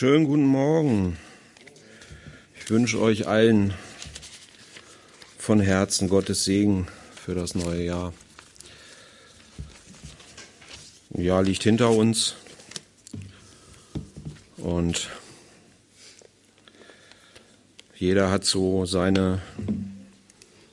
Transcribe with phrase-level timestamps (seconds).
[0.00, 1.18] Schönen guten Morgen.
[2.58, 3.74] Ich wünsche euch allen
[5.36, 8.14] von Herzen Gottes Segen für das neue Jahr.
[11.12, 12.34] Ein Jahr liegt hinter uns
[14.56, 15.10] und
[17.94, 19.42] jeder hat so seine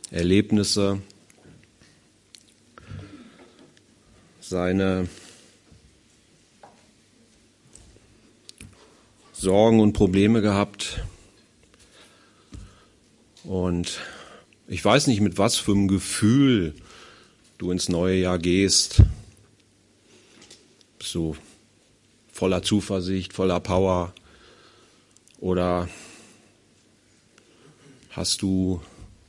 [0.10, 1.02] Erlebnisse,
[4.40, 5.10] seine
[9.40, 11.04] Sorgen und Probleme gehabt.
[13.44, 14.00] Und
[14.68, 16.74] ich weiß nicht, mit was für einem Gefühl
[17.60, 19.04] du ins neue Jahr gehst.
[20.98, 21.38] Bist du
[22.34, 24.12] voller Zuversicht, voller Power?
[25.40, 25.88] Oder
[28.10, 28.82] hast du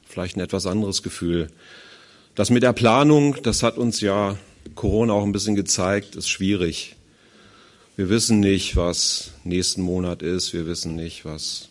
[0.06, 1.48] vielleicht ein etwas anderes Gefühl?
[2.34, 4.38] Das mit der Planung, das hat uns ja
[4.74, 6.96] Corona auch ein bisschen gezeigt, ist schwierig.
[7.98, 10.52] Wir wissen nicht, was nächsten Monat ist.
[10.52, 11.68] Wir wissen nicht, was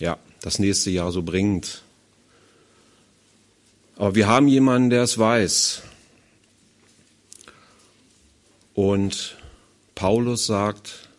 [0.00, 1.82] ja, das nächste Jahr so bringt.
[3.96, 5.82] Aber wir haben jemanden, der es weiß.
[8.72, 9.36] Und
[9.94, 11.10] Paulus sagt,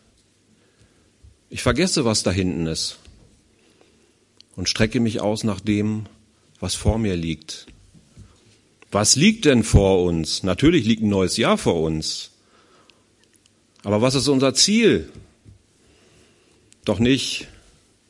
[1.48, 2.98] ich vergesse, was da hinten ist
[4.56, 6.06] und strecke mich aus nach dem,
[6.58, 7.68] was vor mir liegt.
[8.90, 10.42] Was liegt denn vor uns?
[10.42, 12.30] Natürlich liegt ein neues Jahr vor uns.
[13.82, 15.10] Aber was ist unser Ziel?
[16.84, 17.48] Doch nicht,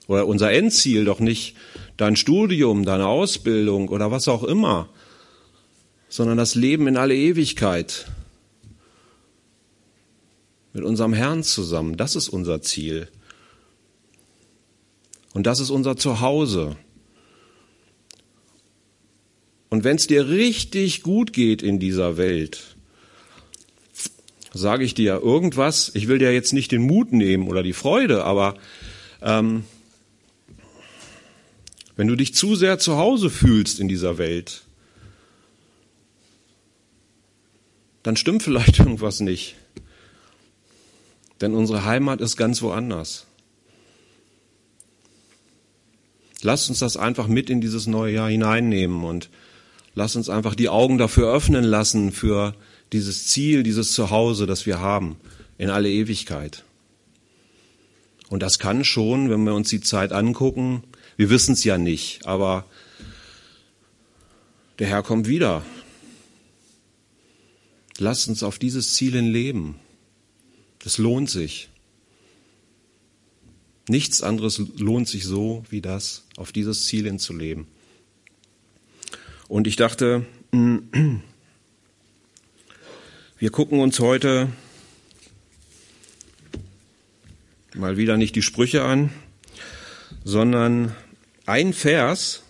[0.06, 1.56] oder unser Endziel, doch nicht
[1.96, 4.88] dein Studium, deine Ausbildung oder was auch immer,
[6.08, 8.06] sondern das Leben in alle Ewigkeit
[10.72, 11.96] mit unserem Herrn zusammen.
[11.96, 13.08] Das ist unser Ziel.
[15.32, 16.76] Und das ist unser Zuhause.
[19.68, 22.76] Und wenn es dir richtig gut geht in dieser Welt,
[24.52, 28.24] sage ich dir irgendwas, ich will dir jetzt nicht den Mut nehmen oder die Freude,
[28.24, 28.56] aber
[29.22, 29.64] ähm,
[31.96, 34.62] wenn du dich zu sehr zu Hause fühlst in dieser Welt,
[38.02, 39.56] dann stimmt vielleicht irgendwas nicht.
[41.40, 43.26] Denn unsere Heimat ist ganz woanders.
[46.42, 49.28] Lass uns das einfach mit in dieses neue Jahr hineinnehmen und
[49.94, 52.54] lass uns einfach die Augen dafür öffnen lassen für
[52.92, 55.16] dieses Ziel, dieses Zuhause, das wir haben,
[55.58, 56.64] in alle Ewigkeit.
[58.28, 60.84] Und das kann schon, wenn wir uns die Zeit angucken,
[61.16, 62.64] wir wissen es ja nicht, aber
[64.78, 65.62] der Herr kommt wieder.
[67.98, 69.74] Lasst uns auf dieses Ziel hin leben.
[70.78, 71.68] Das lohnt sich.
[73.88, 77.66] Nichts anderes lohnt sich so wie das, auf dieses Ziel hinzuleben.
[79.48, 80.24] Und ich dachte,
[83.40, 84.52] Wir gucken uns heute
[87.72, 89.14] mal wieder nicht die Sprüche an,
[90.24, 90.94] sondern
[91.46, 92.42] ein Vers,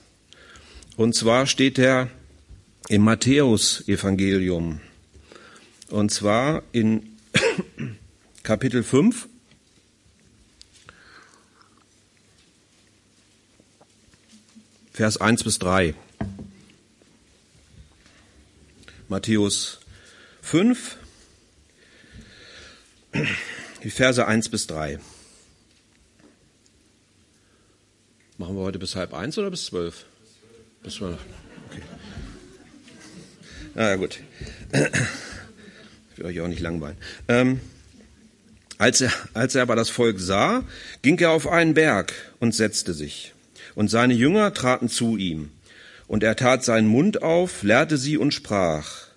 [0.96, 2.10] und zwar steht er
[2.88, 4.80] im Matthäus-Evangelium,
[5.90, 7.16] und zwar in
[8.42, 9.28] Kapitel 5,
[14.92, 15.94] Vers 1 bis 3.
[19.08, 19.79] Matthäus
[20.50, 20.96] 5,
[23.84, 24.98] die Verse 1 bis 3.
[28.36, 30.06] Machen wir heute bis halb eins oder bis zwölf?
[30.82, 31.20] Bis zwölf.
[31.68, 31.82] Okay.
[33.76, 34.18] Na ja, gut.
[34.72, 36.96] Ich will euch auch nicht langweilen.
[37.28, 37.60] Ähm,
[38.76, 40.64] als, er, als er aber das Volk sah,
[41.02, 43.34] ging er auf einen Berg und setzte sich.
[43.76, 45.52] Und seine Jünger traten zu ihm.
[46.08, 49.09] Und er tat seinen Mund auf, lehrte sie und sprach,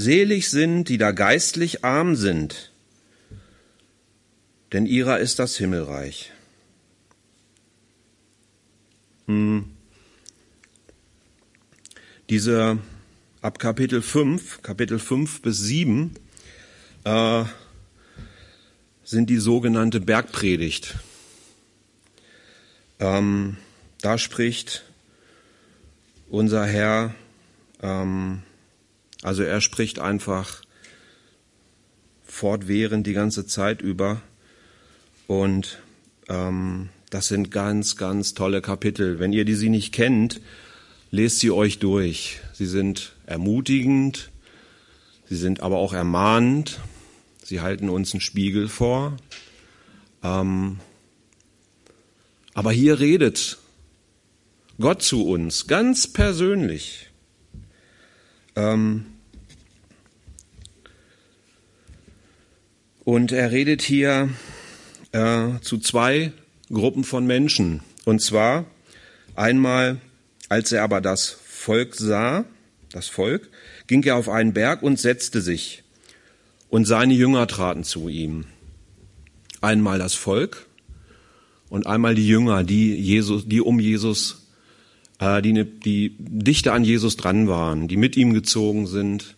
[0.00, 2.70] Selig sind, die da geistlich arm sind,
[4.72, 6.30] denn ihrer ist das Himmelreich.
[9.26, 9.64] Hm.
[12.30, 12.78] Diese
[13.40, 16.14] ab Kapitel 5, Kapitel 5 bis 7,
[17.02, 17.44] äh,
[19.02, 20.94] sind die sogenannte Bergpredigt.
[23.00, 23.56] Ähm,
[24.00, 24.84] da spricht
[26.30, 27.16] unser Herr
[27.82, 28.44] ähm,
[29.22, 30.62] also er spricht einfach
[32.24, 34.20] fortwährend die ganze Zeit über.
[35.26, 35.80] Und
[36.28, 39.18] ähm, das sind ganz, ganz tolle Kapitel.
[39.18, 40.40] Wenn ihr die sie nicht kennt,
[41.10, 42.40] lest sie euch durch.
[42.52, 44.30] Sie sind ermutigend,
[45.28, 46.80] sie sind aber auch ermahnend.
[47.42, 49.16] Sie halten uns einen Spiegel vor.
[50.22, 50.80] Ähm,
[52.52, 53.58] aber hier redet
[54.78, 57.07] Gott zu uns ganz persönlich.
[58.58, 59.06] Ähm
[63.04, 64.30] und er redet hier
[65.12, 66.32] äh, zu zwei
[66.70, 67.80] Gruppen von Menschen.
[68.04, 68.66] Und zwar
[69.36, 70.00] einmal,
[70.48, 72.44] als er aber das Volk sah,
[72.90, 73.48] das Volk,
[73.86, 75.84] ging er auf einen Berg und setzte sich.
[76.68, 78.44] Und seine Jünger traten zu ihm.
[79.60, 80.66] Einmal das Volk
[81.68, 84.47] und einmal die Jünger, die, Jesus, die um Jesus,
[85.20, 89.36] die, die dichter an Jesus dran waren, die mit ihm gezogen sind.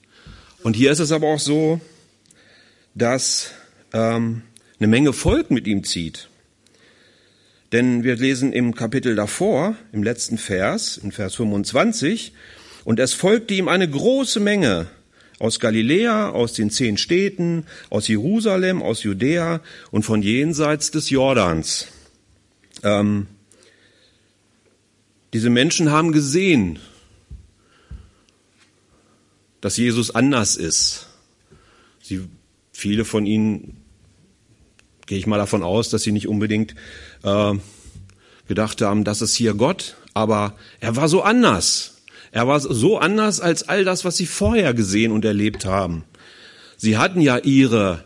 [0.62, 1.80] Und hier ist es aber auch so,
[2.94, 3.52] dass
[3.92, 4.42] ähm,
[4.78, 6.28] eine Menge Volk mit ihm zieht.
[7.72, 12.32] Denn wir lesen im Kapitel davor, im letzten Vers, in Vers 25,
[12.84, 14.88] und es folgte ihm eine große Menge
[15.38, 19.60] aus Galiläa, aus den zehn Städten, aus Jerusalem, aus Judäa
[19.90, 21.86] und von jenseits des Jordans.
[22.82, 23.26] Ähm,
[25.32, 26.78] diese Menschen haben gesehen,
[29.60, 31.06] dass Jesus anders ist.
[32.02, 32.28] Sie,
[32.72, 33.76] viele von ihnen
[35.06, 36.74] gehe ich mal davon aus, dass sie nicht unbedingt
[37.22, 37.54] äh,
[38.48, 42.02] gedacht haben, das ist hier Gott, aber er war so anders.
[42.32, 46.04] Er war so anders als all das, was sie vorher gesehen und erlebt haben.
[46.76, 48.04] Sie hatten ja ihre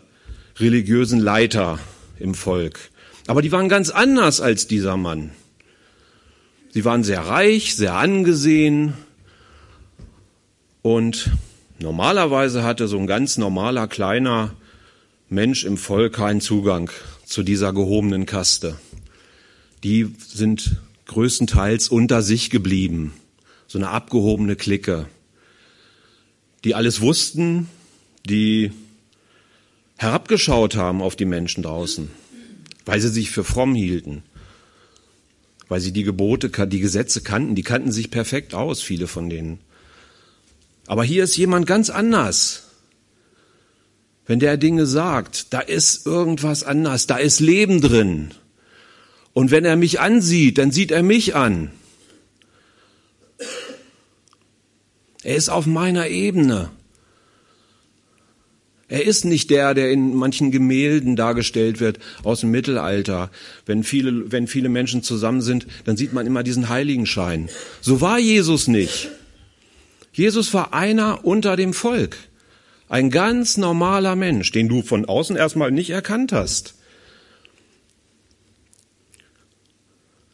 [0.57, 1.79] religiösen Leiter
[2.19, 2.79] im Volk,
[3.27, 5.31] aber die waren ganz anders als dieser Mann.
[6.75, 8.95] Sie waren sehr reich, sehr angesehen.
[10.81, 11.31] Und
[11.79, 14.53] normalerweise hatte so ein ganz normaler kleiner
[15.29, 16.91] Mensch im Volk keinen Zugang
[17.23, 18.77] zu dieser gehobenen Kaste.
[19.85, 20.75] Die sind
[21.05, 23.13] größtenteils unter sich geblieben,
[23.67, 25.07] so eine abgehobene Clique,
[26.65, 27.69] die alles wussten,
[28.25, 28.73] die
[29.95, 32.11] herabgeschaut haben auf die Menschen draußen,
[32.83, 34.23] weil sie sich für fromm hielten,
[35.67, 39.59] weil sie die Gebote, die Gesetze kannten, die kannten sich perfekt aus, viele von denen.
[40.87, 42.63] Aber hier ist jemand ganz anders.
[44.27, 48.31] Wenn der Dinge sagt, da ist irgendwas anders, da ist Leben drin.
[49.33, 51.71] Und wenn er mich ansieht, dann sieht er mich an.
[55.23, 56.69] Er ist auf meiner Ebene.
[58.87, 63.31] Er ist nicht der, der in manchen Gemälden dargestellt wird aus dem Mittelalter.
[63.65, 67.49] Wenn viele, wenn viele Menschen zusammen sind, dann sieht man immer diesen Heiligenschein.
[67.81, 69.09] So war Jesus nicht.
[70.13, 72.15] Jesus war einer unter dem Volk.
[72.87, 76.75] Ein ganz normaler Mensch, den du von außen erstmal nicht erkannt hast.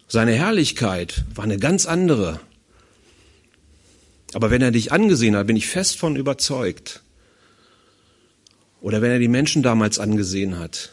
[0.09, 2.41] Seine Herrlichkeit war eine ganz andere.
[4.33, 7.01] Aber wenn er dich angesehen hat, bin ich fest von überzeugt.
[8.81, 10.91] Oder wenn er die Menschen damals angesehen hat,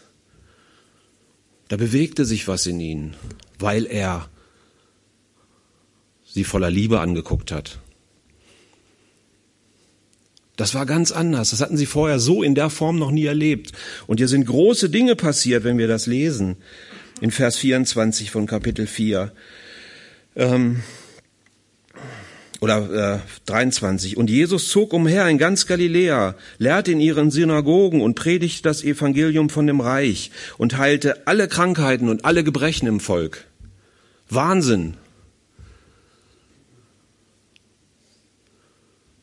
[1.68, 3.14] da bewegte sich was in ihnen,
[3.58, 4.28] weil er
[6.26, 7.78] sie voller Liebe angeguckt hat.
[10.56, 11.50] Das war ganz anders.
[11.50, 13.72] Das hatten sie vorher so in der Form noch nie erlebt.
[14.06, 16.56] Und hier sind große Dinge passiert, wenn wir das lesen.
[17.20, 19.32] In Vers 24 von Kapitel 4.
[20.36, 20.82] Ähm,
[22.60, 24.16] oder äh, 23.
[24.16, 29.48] Und Jesus zog umher in ganz Galiläa, lehrte in ihren Synagogen und predigte das Evangelium
[29.48, 33.44] von dem Reich und heilte alle Krankheiten und alle Gebrechen im Volk.
[34.28, 34.94] Wahnsinn.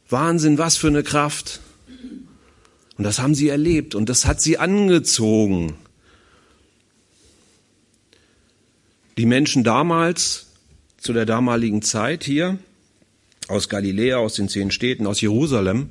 [0.09, 1.59] Wahnsinn, was für eine Kraft.
[2.97, 5.75] Und das haben sie erlebt und das hat sie angezogen.
[9.17, 10.47] Die Menschen damals,
[10.97, 12.57] zu der damaligen Zeit hier,
[13.47, 15.89] aus Galiläa, aus den zehn Städten, aus Jerusalem,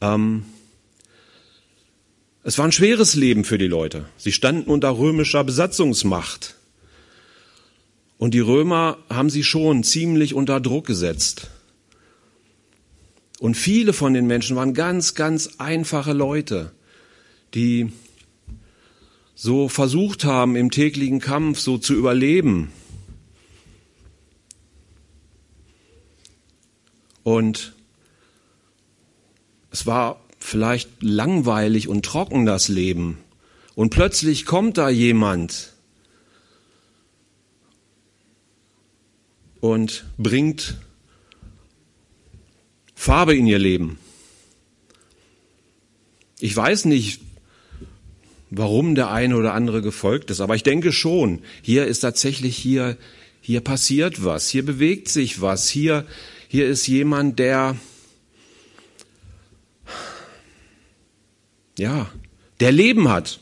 [0.00, 0.44] ähm,
[2.42, 4.06] es war ein schweres Leben für die Leute.
[4.16, 6.56] Sie standen unter römischer Besatzungsmacht.
[8.16, 11.50] Und die Römer haben sie schon ziemlich unter Druck gesetzt.
[13.40, 16.72] Und viele von den Menschen waren ganz, ganz einfache Leute,
[17.54, 17.92] die
[19.34, 22.72] so versucht haben, im täglichen Kampf so zu überleben.
[27.30, 27.74] Und
[29.70, 33.18] es war vielleicht langweilig und trocken das Leben.
[33.76, 35.74] Und plötzlich kommt da jemand
[39.60, 40.78] und bringt
[42.96, 43.96] Farbe in ihr Leben.
[46.40, 47.20] Ich weiß nicht,
[48.50, 52.96] warum der eine oder andere gefolgt ist, aber ich denke schon, hier ist tatsächlich hier,
[53.40, 56.08] hier passiert was, hier bewegt sich was, hier,
[56.50, 57.76] hier ist jemand, der,
[61.78, 62.10] ja,
[62.58, 63.38] der Leben hat.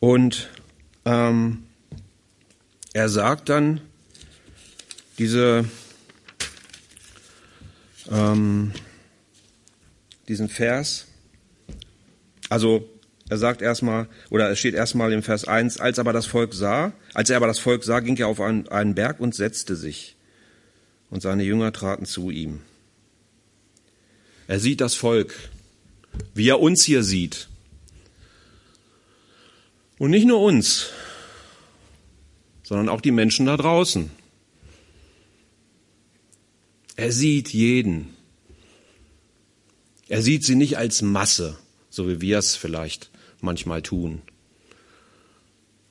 [0.00, 0.48] Und
[1.04, 1.64] ähm,
[2.94, 3.82] er sagt dann,
[5.18, 5.66] diese
[8.10, 8.72] ähm,
[10.26, 11.06] diesen Vers.
[12.48, 12.88] Also
[13.28, 16.94] Er sagt erstmal, oder es steht erstmal im Vers 1, als aber das Volk sah,
[17.12, 20.16] als er aber das Volk sah, ging er auf einen, einen Berg und setzte sich.
[21.10, 22.60] Und seine Jünger traten zu ihm.
[24.46, 25.50] Er sieht das Volk,
[26.34, 27.48] wie er uns hier sieht.
[29.98, 30.90] Und nicht nur uns,
[32.62, 34.10] sondern auch die Menschen da draußen.
[36.96, 38.14] Er sieht jeden.
[40.08, 41.58] Er sieht sie nicht als Masse,
[41.90, 43.10] so wie wir es vielleicht
[43.40, 44.22] manchmal tun.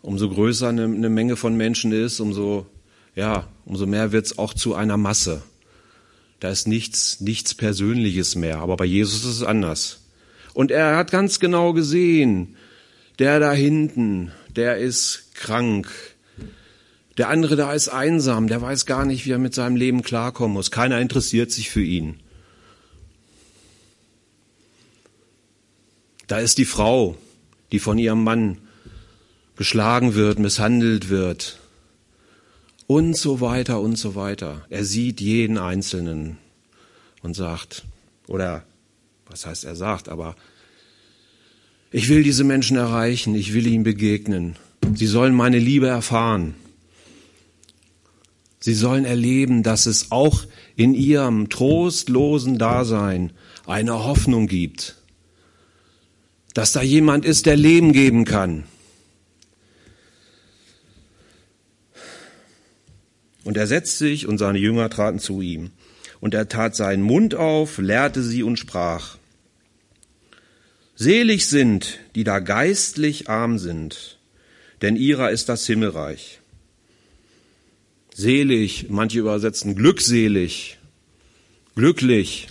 [0.01, 2.65] Umso größer eine, eine Menge von Menschen ist, umso,
[3.17, 5.41] ja, umso mehr wird es auch zu einer Masse.
[6.39, 8.59] Da ist nichts, nichts Persönliches mehr.
[8.59, 10.01] Aber bei Jesus ist es anders.
[10.53, 12.55] Und er hat ganz genau gesehen,
[13.17, 15.89] der da hinten, der ist krank.
[17.17, 20.53] Der andere da ist einsam, der weiß gar nicht, wie er mit seinem Leben klarkommen
[20.53, 20.69] muss.
[20.69, 22.19] Keiner interessiert sich für ihn.
[26.27, 27.17] Da ist die Frau,
[27.71, 28.59] die von ihrem Mann
[29.55, 31.57] geschlagen wird, misshandelt wird
[32.87, 34.65] und so weiter und so weiter.
[34.69, 36.37] Er sieht jeden Einzelnen
[37.21, 37.83] und sagt,
[38.27, 38.63] oder
[39.27, 40.35] was heißt er sagt, aber
[41.91, 44.55] ich will diese Menschen erreichen, ich will ihnen begegnen.
[44.93, 46.55] Sie sollen meine Liebe erfahren.
[48.59, 50.43] Sie sollen erleben, dass es auch
[50.75, 53.31] in ihrem trostlosen Dasein
[53.65, 54.97] eine Hoffnung gibt
[56.57, 58.63] dass da jemand ist, der Leben geben kann.
[63.47, 65.71] Und er setzte sich und seine Jünger traten zu ihm.
[66.19, 69.17] Und er tat seinen Mund auf, lehrte sie und sprach.
[70.97, 74.17] Selig sind, die da geistlich arm sind,
[74.81, 76.41] denn ihrer ist das Himmelreich.
[78.13, 80.77] Selig, manche übersetzen glückselig,
[81.73, 82.49] glücklich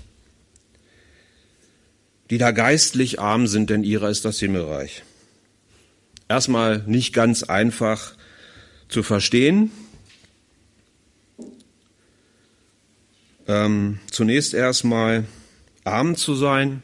[2.30, 5.04] die da geistlich arm sind, denn ihrer ist das Himmelreich.
[6.26, 8.14] Erstmal nicht ganz einfach
[8.88, 9.70] zu verstehen.
[13.48, 15.24] Ähm, zunächst erstmal
[15.84, 16.82] arm zu sein.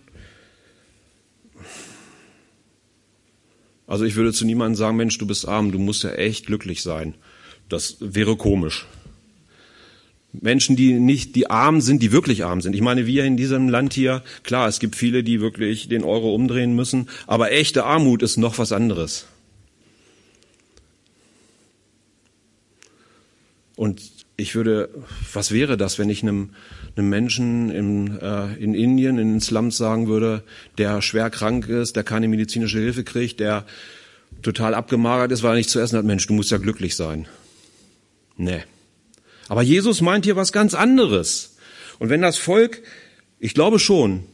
[3.86, 6.82] Also ich würde zu niemandem sagen, Mensch, du bist arm, du musst ja echt glücklich
[6.82, 7.14] sein.
[7.68, 8.86] Das wäre komisch.
[10.32, 12.74] Menschen, die nicht, die arm sind, die wirklich arm sind.
[12.74, 16.34] Ich meine, wir in diesem Land hier, klar, es gibt viele, die wirklich den Euro
[16.34, 19.26] umdrehen müssen, aber echte Armut ist noch was anderes.
[23.76, 24.90] Und ich würde,
[25.32, 26.50] was wäre das, wenn ich einem,
[26.96, 30.42] einem Menschen in, äh, in Indien, in den Slums sagen würde,
[30.78, 33.64] der schwer krank ist, der keine medizinische Hilfe kriegt, der
[34.42, 37.28] total abgemagert ist, weil er nichts zu essen hat, Mensch, du musst ja glücklich sein.
[38.36, 38.64] Nee.
[39.48, 41.56] Aber Jesus meint hier was ganz anderes.
[42.00, 42.82] Und wenn das Volk,
[43.38, 44.24] ich glaube schon,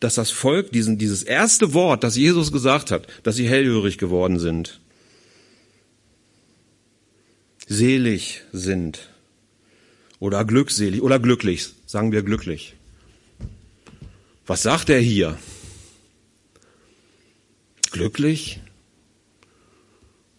[0.00, 4.40] dass das Volk diesen, dieses erste Wort, das Jesus gesagt hat, dass sie hellhörig geworden
[4.40, 4.80] sind,
[7.68, 9.13] selig sind
[10.24, 12.76] oder glückselig oder glücklich, sagen wir glücklich.
[14.46, 15.38] Was sagt er hier?
[17.92, 18.60] Glücklich?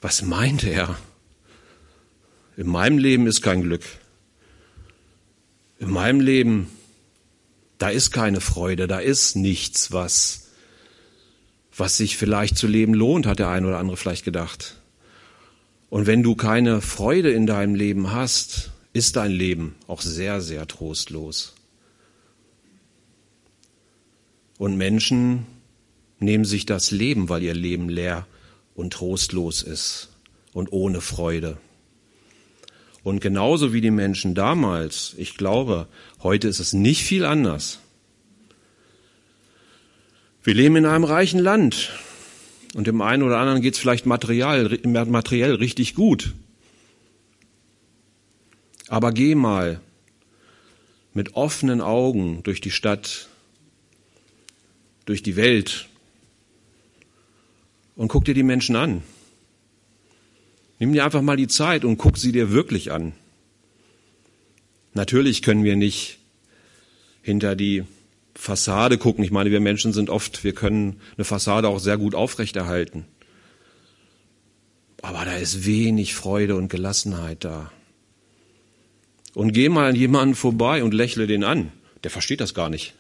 [0.02, 0.98] Was meint er?
[2.58, 3.84] In meinem Leben ist kein Glück.
[5.78, 6.68] In meinem Leben,
[7.78, 10.48] da ist keine Freude, da ist nichts, was,
[11.78, 14.78] was sich vielleicht zu leben lohnt, hat der ein oder andere vielleicht gedacht.
[15.92, 20.66] Und wenn du keine Freude in deinem Leben hast, ist dein Leben auch sehr, sehr
[20.70, 21.54] trostlos.
[24.58, 25.46] Und Menschen
[26.20, 28.26] nehmen sich das Leben, weil ihr Leben leer
[28.74, 30.12] und trostlos ist
[30.54, 31.58] und ohne Freude.
[33.04, 35.88] Und genauso wie die Menschen damals, ich glaube,
[36.24, 37.80] heute ist es nicht viel anders.
[40.42, 41.92] Wir leben in einem reichen Land
[42.74, 46.34] und dem einen oder anderen geht es vielleicht materiell, materiell richtig gut.
[48.88, 49.82] Aber geh mal
[51.14, 53.30] mit offenen Augen durch die Stadt,
[55.06, 55.88] durch die Welt
[57.96, 59.02] und guck dir die Menschen an.
[60.78, 63.14] Nimm dir einfach mal die Zeit und guck sie dir wirklich an.
[64.94, 66.20] Natürlich können wir nicht
[67.22, 67.84] hinter die
[68.36, 69.24] Fassade gucken.
[69.24, 73.06] Ich meine, wir Menschen sind oft, wir können eine Fassade auch sehr gut aufrechterhalten.
[75.02, 77.72] Aber da ist wenig Freude und Gelassenheit da.
[79.36, 81.72] Und geh mal an jemanden vorbei und lächle den an.
[82.04, 82.96] Der versteht das gar nicht.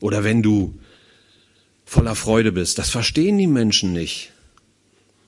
[0.00, 0.78] Oder wenn du
[1.86, 2.78] voller Freude bist.
[2.78, 4.32] Das verstehen die Menschen nicht.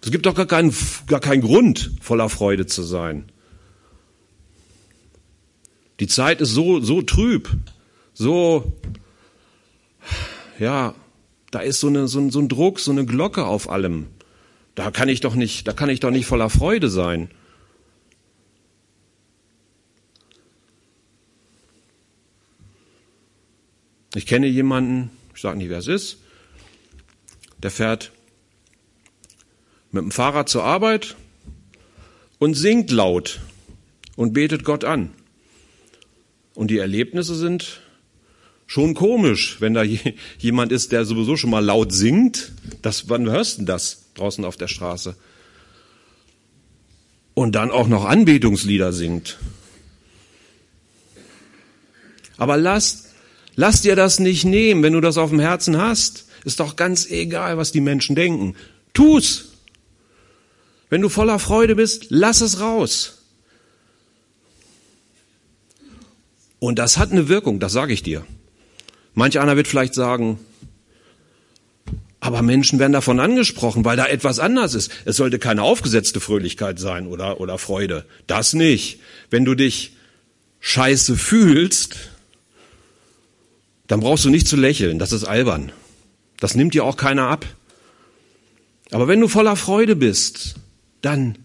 [0.02, 0.74] Es gibt doch gar keinen,
[1.06, 3.30] gar keinen Grund, voller Freude zu sein.
[6.00, 7.48] Die Zeit ist so, so trüb,
[8.14, 8.72] so,
[10.58, 10.94] ja,
[11.50, 14.06] da ist so, eine, so, ein, so ein Druck, so eine Glocke auf allem.
[14.78, 17.32] Da kann ich doch nicht, da kann ich doch nicht voller Freude sein.
[24.14, 26.18] Ich kenne jemanden, ich sage nicht, wer es ist,
[27.61, 28.12] der fährt
[29.90, 31.16] mit dem Fahrrad zur Arbeit
[32.38, 33.40] und singt laut
[34.14, 35.12] und betet Gott an.
[36.54, 37.80] Und die Erlebnisse sind
[38.68, 39.82] schon komisch, wenn da
[40.38, 42.52] jemand ist, der sowieso schon mal laut singt.
[42.82, 45.16] Das, wann hörst du denn das draußen auf der Straße?
[47.34, 49.38] Und dann auch noch Anbetungslieder singt.
[52.37, 53.14] Aber lass,
[53.56, 56.26] lass dir das nicht nehmen, wenn du das auf dem Herzen hast.
[56.44, 58.54] Ist doch ganz egal, was die Menschen denken.
[58.92, 59.46] Tu's!
[60.90, 63.22] Wenn du voller Freude bist, lass es raus.
[66.58, 68.26] Und das hat eine Wirkung, das sage ich dir.
[69.18, 70.38] Manch einer wird vielleicht sagen,
[72.20, 74.92] aber Menschen werden davon angesprochen, weil da etwas anders ist.
[75.06, 78.04] Es sollte keine aufgesetzte Fröhlichkeit sein oder, oder Freude.
[78.28, 79.00] Das nicht.
[79.28, 79.96] Wenn du dich
[80.60, 81.96] scheiße fühlst,
[83.88, 85.00] dann brauchst du nicht zu lächeln.
[85.00, 85.72] Das ist albern.
[86.38, 87.44] Das nimmt dir auch keiner ab.
[88.92, 90.54] Aber wenn du voller Freude bist,
[91.02, 91.38] dann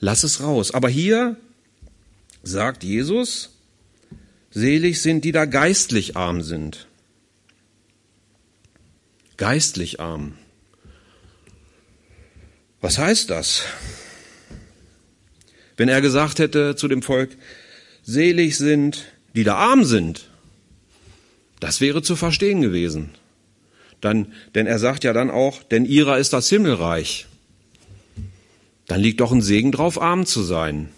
[0.00, 0.74] lass es raus.
[0.74, 1.36] Aber hier
[2.42, 3.50] sagt Jesus,
[4.50, 6.87] selig sind, die da geistlich arm sind
[9.38, 10.34] geistlich arm.
[12.82, 13.62] Was heißt das?
[15.76, 17.30] Wenn er gesagt hätte zu dem Volk,
[18.02, 20.28] selig sind, die da arm sind,
[21.60, 23.10] das wäre zu verstehen gewesen.
[24.00, 27.26] Dann, denn er sagt ja dann auch, denn ihrer ist das Himmelreich.
[28.86, 30.88] Dann liegt doch ein Segen drauf, arm zu sein.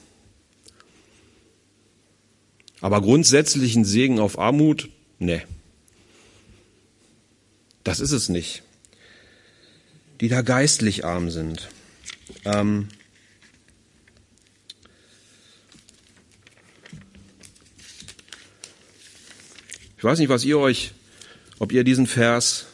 [2.80, 5.42] Aber grundsätzlich ein Segen auf Armut, ne.
[7.84, 8.62] Das ist es nicht.
[10.20, 11.68] Die da geistlich arm sind.
[12.44, 12.88] Ähm
[19.96, 20.92] ich weiß nicht, was ihr euch,
[21.58, 22.66] ob ihr diesen Vers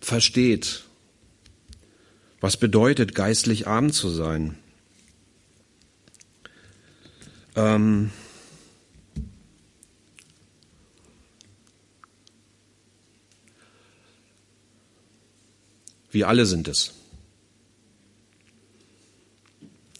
[0.00, 0.84] versteht.
[2.40, 4.56] Was bedeutet, geistlich arm zu sein?
[7.56, 8.10] Ähm
[16.10, 16.94] Wir alle sind es.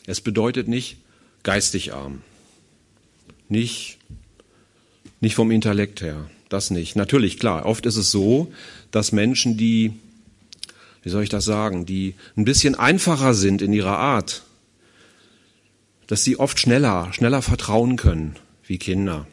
[0.07, 0.97] Es bedeutet nicht
[1.43, 2.23] geistig arm.
[3.49, 3.99] Nicht,
[5.21, 6.31] nicht vom Intellekt her.
[6.49, 6.97] Das nicht.
[6.97, 7.67] Natürlich, klar.
[7.67, 8.53] Oft ist es so,
[8.91, 9.93] dass Menschen, die,
[11.03, 14.45] wie soll ich das sagen, die ein bisschen einfacher sind in ihrer Art,
[16.07, 19.27] dass sie oft schneller, schneller vertrauen können wie Kinder.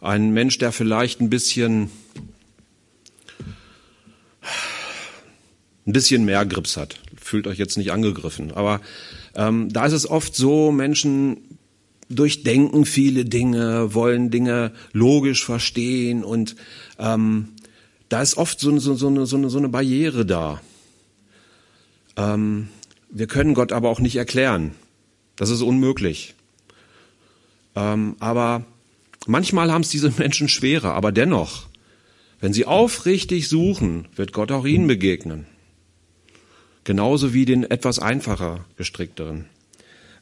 [0.00, 1.90] Ein Mensch, der vielleicht ein bisschen
[5.88, 7.00] ein bisschen mehr Grips hat.
[7.16, 8.52] Fühlt euch jetzt nicht angegriffen.
[8.52, 8.80] Aber
[9.34, 11.38] ähm, da ist es oft so, Menschen
[12.10, 16.56] durchdenken viele Dinge, wollen Dinge logisch verstehen und
[16.98, 17.48] ähm,
[18.08, 20.60] da ist oft so, so, so, eine, so, eine, so eine Barriere da.
[22.16, 22.68] Ähm,
[23.10, 24.72] wir können Gott aber auch nicht erklären.
[25.36, 26.34] Das ist unmöglich.
[27.76, 28.64] Ähm, aber
[29.26, 31.66] manchmal haben es diese Menschen schwerer, aber dennoch,
[32.40, 35.46] wenn sie aufrichtig suchen, wird Gott auch ihnen begegnen
[36.88, 39.44] genauso wie den etwas einfacher gestrickteren.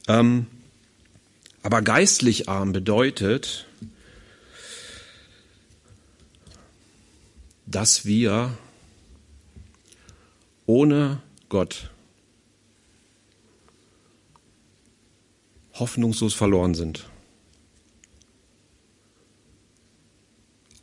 [0.09, 0.47] Ähm,
[1.63, 3.65] aber geistlich arm bedeutet,
[7.65, 8.57] dass wir
[10.65, 11.89] ohne Gott
[15.71, 17.05] hoffnungslos verloren sind.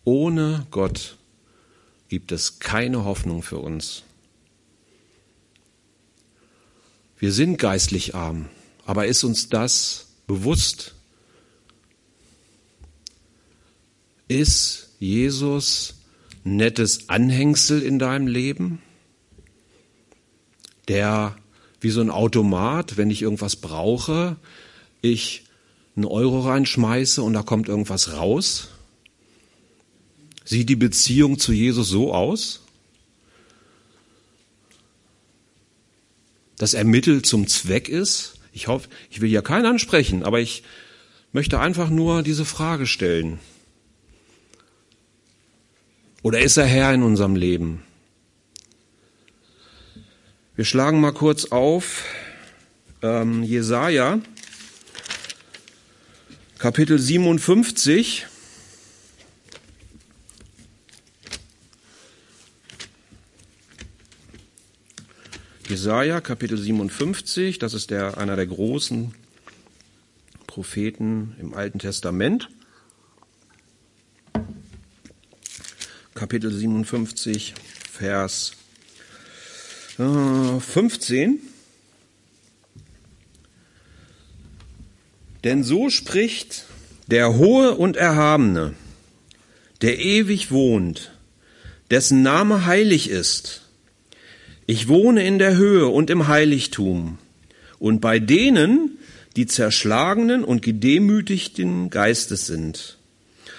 [0.04, 1.18] Ohne Gott
[2.08, 4.03] gibt es keine Hoffnung für uns.
[7.18, 8.46] Wir sind geistlich arm,
[8.86, 10.94] aber ist uns das bewusst?
[14.28, 15.94] Ist Jesus
[16.44, 18.80] nettes Anhängsel in deinem Leben,
[20.88, 21.36] der
[21.80, 24.36] wie so ein Automat, wenn ich irgendwas brauche,
[25.02, 25.44] ich
[25.96, 28.68] einen Euro reinschmeiße und da kommt irgendwas raus?
[30.44, 32.63] Sieht die Beziehung zu Jesus so aus?
[36.58, 38.34] Dass er Mittel zum Zweck ist?
[38.52, 40.62] Ich hoffe, ich will ja keinen ansprechen, aber ich
[41.32, 43.40] möchte einfach nur diese Frage stellen.
[46.22, 47.82] Oder ist er Herr in unserem Leben?
[50.56, 52.04] Wir schlagen mal kurz auf
[53.02, 54.20] ähm, Jesaja,
[56.58, 58.26] Kapitel 57.
[65.74, 69.12] Jesaja, Kapitel 57, das ist der, einer der großen
[70.46, 72.48] Propheten im Alten Testament.
[76.14, 77.54] Kapitel 57,
[77.90, 78.52] Vers
[79.96, 81.32] 15.
[81.32, 81.38] Äh,
[85.42, 86.66] Denn so spricht
[87.08, 88.76] der Hohe und Erhabene,
[89.82, 91.18] der ewig wohnt,
[91.90, 93.63] dessen Name heilig ist.
[94.66, 97.18] Ich wohne in der Höhe und im Heiligtum,
[97.78, 98.98] und bei denen,
[99.36, 102.98] die zerschlagenen und gedemütigten Geistes sind,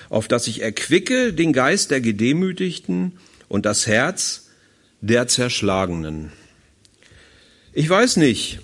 [0.10, 3.14] auf dass ich erquicke den Geist der Gedemütigten
[3.50, 4.50] und das Herz
[5.02, 6.32] der Zerschlagenen.
[7.74, 8.60] Ich weiß nicht,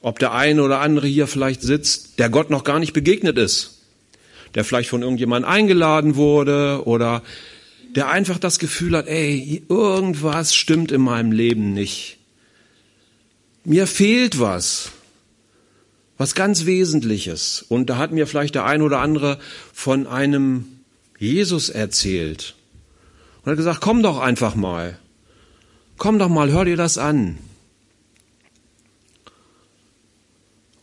[0.00, 3.82] ob der eine oder andere hier vielleicht sitzt, der Gott noch gar nicht begegnet ist,
[4.54, 7.22] der vielleicht von irgendjemandem eingeladen wurde oder
[7.94, 12.18] der einfach das Gefühl hat, ey, irgendwas stimmt in meinem Leben nicht.
[13.64, 14.92] Mir fehlt was.
[16.18, 17.64] Was ganz Wesentliches.
[17.68, 19.38] Und da hat mir vielleicht der ein oder andere
[19.72, 20.66] von einem
[21.18, 22.54] Jesus erzählt.
[23.42, 24.98] Und hat gesagt, komm doch einfach mal.
[25.98, 27.38] Komm doch mal, hör dir das an.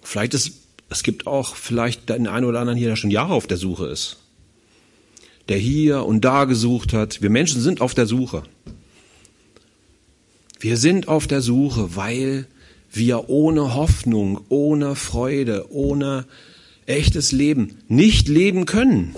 [0.01, 0.51] Vielleicht ist,
[0.89, 3.87] es gibt auch vielleicht den einen oder anderen hier, der schon Jahre auf der Suche
[3.87, 4.17] ist.
[5.49, 7.21] Der hier und da gesucht hat.
[7.21, 8.43] Wir Menschen sind auf der Suche.
[10.59, 12.47] Wir sind auf der Suche, weil
[12.91, 16.25] wir ohne Hoffnung, ohne Freude, ohne
[16.85, 19.15] echtes Leben nicht leben können.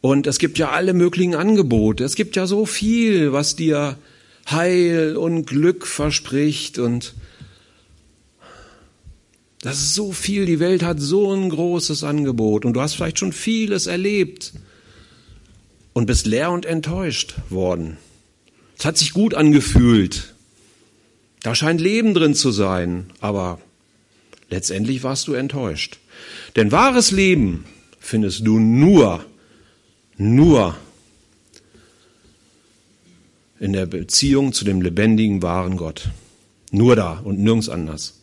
[0.00, 2.04] Und es gibt ja alle möglichen Angebote.
[2.04, 3.98] Es gibt ja so viel, was dir
[4.48, 7.14] Heil und Glück verspricht und
[9.62, 10.46] das ist so viel.
[10.46, 14.52] Die Welt hat so ein großes Angebot und du hast vielleicht schon vieles erlebt
[15.92, 17.98] und bist leer und enttäuscht worden.
[18.78, 20.34] Es hat sich gut angefühlt.
[21.42, 23.60] Da scheint Leben drin zu sein, aber
[24.48, 25.98] letztendlich warst du enttäuscht.
[26.56, 27.64] Denn wahres Leben
[27.98, 29.24] findest du nur,
[30.16, 30.76] nur
[33.58, 36.08] in der Beziehung zu dem lebendigen, wahren Gott.
[36.72, 38.19] Nur da und nirgends anders.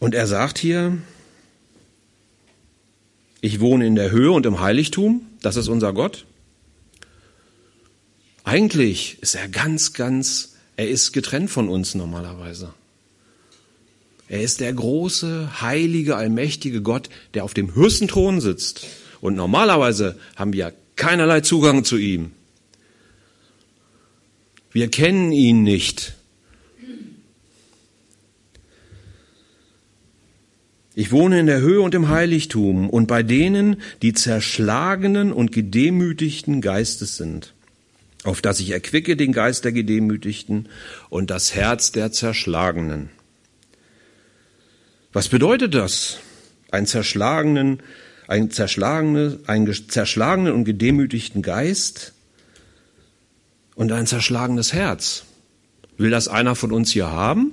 [0.00, 0.98] Und er sagt hier,
[3.42, 6.26] ich wohne in der Höhe und im Heiligtum, das ist unser Gott.
[8.44, 12.74] Eigentlich ist er ganz, ganz, er ist getrennt von uns normalerweise.
[14.28, 18.86] Er ist der große, heilige, allmächtige Gott, der auf dem höchsten Thron sitzt.
[19.20, 22.32] Und normalerweise haben wir keinerlei Zugang zu ihm.
[24.72, 26.14] Wir kennen ihn nicht.
[31.00, 36.60] Ich wohne in der Höhe und im Heiligtum und bei denen, die zerschlagenen und gedemütigten
[36.60, 37.54] Geistes sind
[38.22, 40.68] auf dass ich erquicke den Geist der Gedemütigten
[41.08, 43.08] und das Herz der Zerschlagenen.
[45.14, 46.18] Was bedeutet das?
[46.70, 47.82] Ein zerschlagenen,
[48.28, 52.12] ein zerschlagene, ein zerschlagenen und gedemütigten Geist
[53.74, 55.24] und ein zerschlagenes Herz.
[55.96, 57.52] Will das einer von uns hier haben?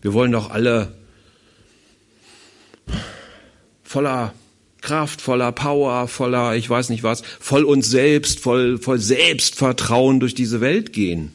[0.00, 0.94] Wir wollen doch alle
[3.82, 4.34] voller
[4.80, 10.34] Kraft, voller Power, voller, ich weiß nicht was, voll uns selbst, voll, voll Selbstvertrauen durch
[10.34, 11.32] diese Welt gehen.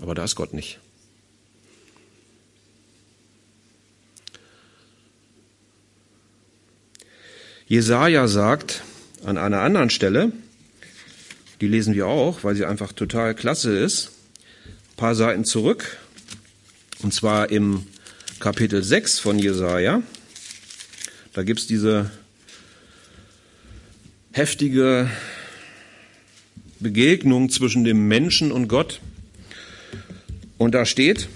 [0.00, 0.80] Aber da ist Gott nicht.
[7.66, 8.82] Jesaja sagt
[9.24, 10.32] an einer anderen Stelle,
[11.60, 14.10] die lesen wir auch, weil sie einfach total klasse ist,
[14.66, 15.96] ein paar Seiten zurück,
[17.04, 17.86] und zwar im
[18.40, 20.02] Kapitel 6 von Jesaja.
[21.34, 22.10] Da gibt es diese
[24.32, 25.10] heftige
[26.80, 29.00] Begegnung zwischen dem Menschen und Gott.
[30.56, 31.28] Und da steht,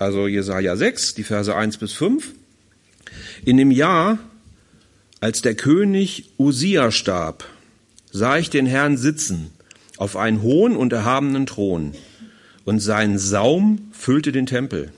[0.00, 2.32] also Jesaja 6, die Verse 1 bis 5,
[3.44, 4.18] in dem Jahr,
[5.20, 7.48] als der König Usia starb,
[8.10, 9.52] sah ich den Herrn sitzen
[9.96, 11.94] auf einen hohen und erhabenen Thron,
[12.64, 14.92] und sein Saum füllte den Tempel.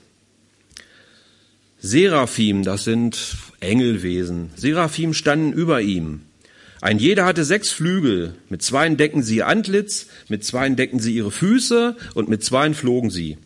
[1.79, 4.49] Seraphim, das sind Engelwesen.
[4.55, 6.21] Seraphim standen über ihm.
[6.81, 8.35] Ein jeder hatte sechs Flügel.
[8.49, 12.73] Mit zweien decken sie ihr Antlitz, mit zweien decken sie ihre Füße und mit zweien
[12.73, 13.37] flogen sie.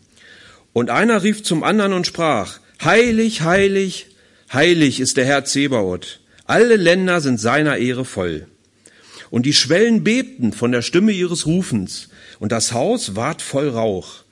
[0.72, 4.06] Und einer rief zum anderen und sprach, Heilig, heilig,
[4.52, 6.20] heilig ist der Herr Zebaoth.
[6.46, 8.46] Alle Länder sind seiner Ehre voll.
[9.28, 12.08] Und die Schwellen bebten von der Stimme ihres Rufens,
[12.40, 14.24] und das Haus ward voll Rauch.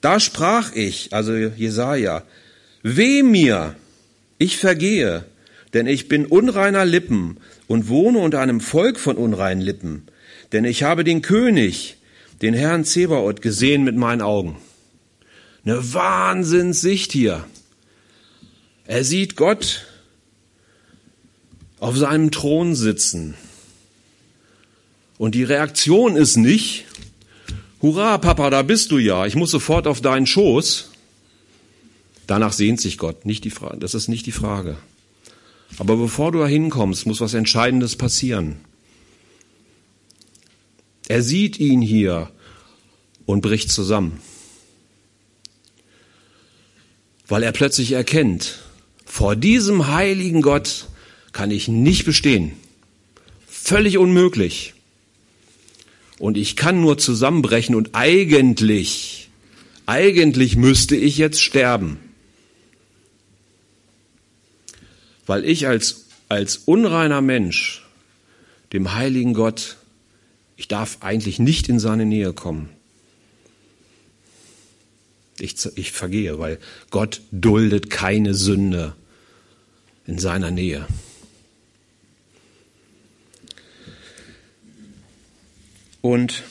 [0.00, 2.22] Da sprach ich, also Jesaja,
[2.82, 3.76] Weh mir,
[4.38, 5.26] ich vergehe,
[5.74, 7.36] denn ich bin unreiner Lippen
[7.66, 10.06] und wohne unter einem Volk von unreinen Lippen,
[10.52, 11.98] denn ich habe den König,
[12.40, 14.56] den Herrn Zebaoth, gesehen mit meinen Augen.
[15.66, 17.44] Eine Wahnsinnssicht hier.
[18.86, 19.86] Er sieht Gott
[21.80, 23.34] auf seinem Thron sitzen.
[25.18, 26.86] Und die Reaktion ist nicht,
[27.82, 30.90] Hurra, Papa, da bist du ja, ich muss sofort auf deinen Schoß.
[32.26, 34.76] Danach sehnt sich Gott, nicht die Frage, das ist nicht die Frage.
[35.78, 38.60] Aber bevor du da hinkommst, muss was Entscheidendes passieren.
[41.08, 42.30] Er sieht ihn hier
[43.26, 44.20] und bricht zusammen.
[47.26, 48.60] Weil er plötzlich erkennt,
[49.06, 50.86] vor diesem heiligen Gott
[51.32, 52.52] kann ich nicht bestehen.
[53.48, 54.74] Völlig unmöglich.
[56.20, 59.30] Und ich kann nur zusammenbrechen und eigentlich,
[59.86, 61.98] eigentlich müsste ich jetzt sterben.
[65.26, 67.86] Weil ich als, als unreiner Mensch
[68.74, 69.78] dem heiligen Gott,
[70.58, 72.68] ich darf eigentlich nicht in seine Nähe kommen.
[75.38, 76.58] Ich, ich vergehe, weil
[76.90, 78.94] Gott duldet keine Sünde
[80.06, 80.86] in seiner Nähe.
[86.00, 86.42] Und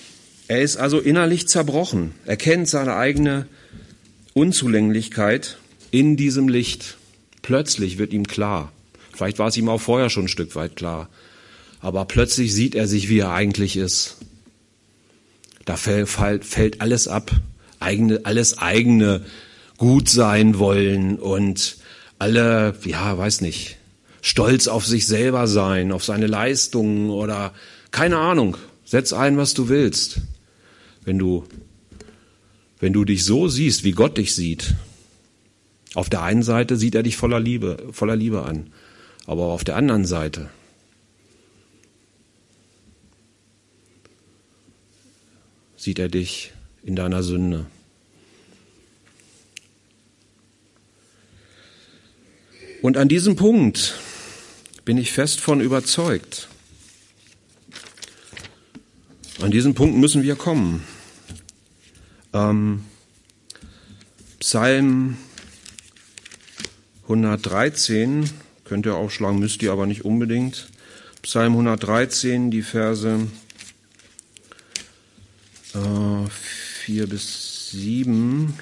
[0.47, 2.13] er ist also innerlich zerbrochen.
[2.25, 3.47] Er kennt seine eigene
[4.33, 5.57] Unzulänglichkeit
[5.91, 6.97] in diesem Licht.
[7.41, 8.71] Plötzlich wird ihm klar.
[9.13, 11.09] Vielleicht war es ihm auch vorher schon ein Stück weit klar.
[11.81, 14.17] Aber plötzlich sieht er sich, wie er eigentlich ist.
[15.65, 17.31] Da fällt alles ab.
[17.79, 19.25] Eigene, alles eigene
[19.77, 21.77] gut sein wollen und
[22.17, 23.77] alle, ja, weiß nicht,
[24.21, 27.53] stolz auf sich selber sein, auf seine Leistungen oder
[27.91, 28.57] keine Ahnung.
[28.89, 30.19] Setz ein, was du willst.
[31.04, 31.43] Wenn du,
[32.80, 34.73] wenn du dich so siehst, wie Gott dich sieht.
[35.93, 38.73] Auf der einen Seite sieht er dich voller Liebe, voller Liebe an.
[39.28, 40.49] Aber auf der anderen Seite
[45.78, 47.67] sieht er dich in deiner Sünde.
[52.82, 53.99] Und an diesem Punkt
[54.84, 56.48] bin ich fest von überzeugt,
[59.41, 60.84] an diesen Punkt müssen wir kommen.
[62.34, 62.86] Ähm,
[64.39, 65.17] Psalm
[67.04, 68.30] 113,
[68.65, 70.69] könnt ihr aufschlagen, müsst ihr aber nicht unbedingt.
[71.21, 73.28] Psalm 113, die Verse
[75.73, 76.30] äh,
[76.86, 78.54] 4 bis 7.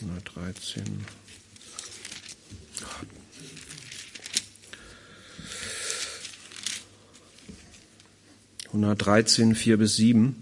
[0.00, 0.84] 113.
[8.72, 10.36] 113, 4 bis 7.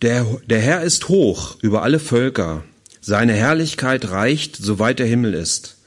[0.00, 2.62] Der, der Herr ist hoch über alle Völker.
[3.00, 5.78] Seine Herrlichkeit reicht, soweit der Himmel ist.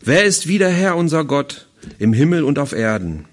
[0.00, 1.66] Wer ist wie der Herr unser Gott
[1.98, 3.24] im Himmel und auf Erden?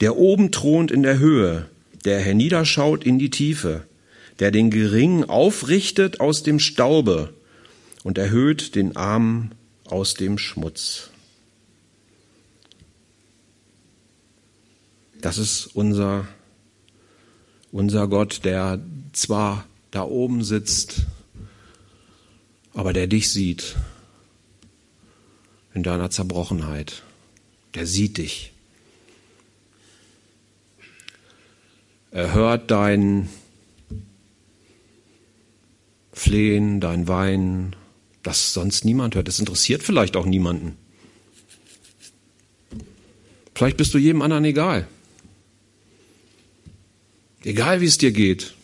[0.00, 1.66] Der oben thront in der Höhe,
[2.06, 3.84] der herniederschaut in die Tiefe,
[4.38, 7.34] der den Geringen aufrichtet aus dem Staube
[8.04, 9.52] und erhöht den Armen
[9.84, 11.10] aus dem Schmutz.
[15.20, 16.26] Das ist unser,
[17.72, 18.80] unser Gott, der
[19.12, 21.06] zwar da oben sitzt,
[22.74, 23.76] aber der dich sieht
[25.74, 27.02] in deiner Zerbrochenheit.
[27.74, 28.52] Der sieht dich.
[32.10, 33.28] Er hört dein
[36.12, 37.76] Flehen, dein Weinen,
[38.22, 39.28] das sonst niemand hört.
[39.28, 40.78] Das interessiert vielleicht auch niemanden.
[43.54, 44.88] Vielleicht bist du jedem anderen egal.
[47.46, 48.54] Egal wie es dir geht.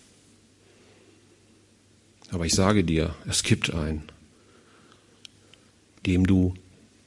[2.31, 4.03] Aber ich sage dir, es gibt einen,
[6.05, 6.55] dem du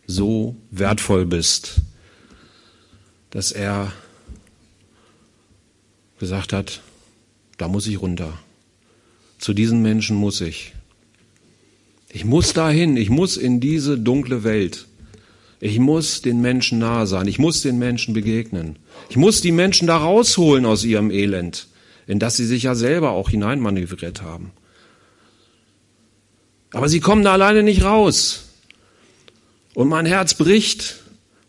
[0.07, 1.81] so wertvoll bist,
[3.31, 3.91] dass er
[6.17, 6.81] gesagt hat,
[7.57, 8.39] da muss ich runter.
[9.37, 10.73] Zu diesen Menschen muss ich.
[12.07, 14.87] Ich muss dahin, ich muss in diese dunkle Welt.
[15.59, 18.77] Ich muss den Menschen nahe sein, ich muss den Menschen begegnen.
[19.09, 21.67] Ich muss die Menschen da rausholen aus ihrem Elend,
[22.07, 24.51] in das sie sich ja selber auch hineinmanövriert haben.
[26.71, 28.49] Aber sie kommen da alleine nicht raus.
[29.73, 30.97] Und mein Herz bricht,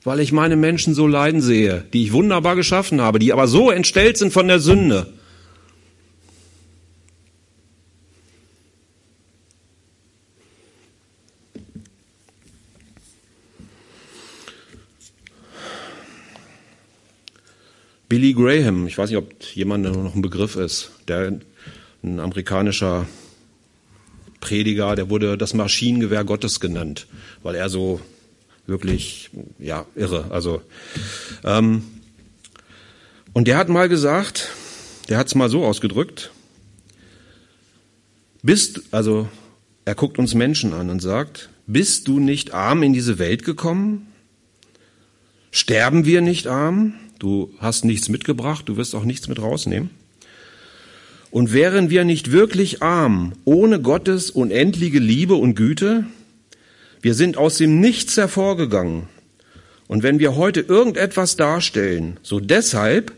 [0.05, 3.71] weil ich meine Menschen so leiden sehe, die ich wunderbar geschaffen habe, die aber so
[3.71, 5.13] entstellt sind von der Sünde.
[18.09, 21.41] Billy Graham, ich weiß nicht, ob jemand noch ein Begriff ist, der
[22.03, 23.07] ein amerikanischer
[24.41, 27.07] Prediger, der wurde das Maschinengewehr Gottes genannt,
[27.43, 28.01] weil er so
[28.67, 30.27] wirklich, ja, irre.
[30.31, 30.63] Also,
[31.43, 31.83] ähm,
[33.33, 34.51] und der hat mal gesagt,
[35.09, 36.31] der hat es mal so ausgedrückt,
[38.43, 39.29] bist, also
[39.85, 44.07] er guckt uns Menschen an und sagt, bist du nicht arm in diese Welt gekommen?
[45.51, 46.95] Sterben wir nicht arm?
[47.19, 49.91] Du hast nichts mitgebracht, du wirst auch nichts mit rausnehmen.
[51.31, 56.05] Und wären wir nicht wirklich arm, ohne Gottes unendliche Liebe und Güte?
[57.01, 59.05] Wir sind aus dem Nichts hervorgegangen.
[59.89, 63.13] Und wenn wir heute irgendetwas darstellen, so deshalb,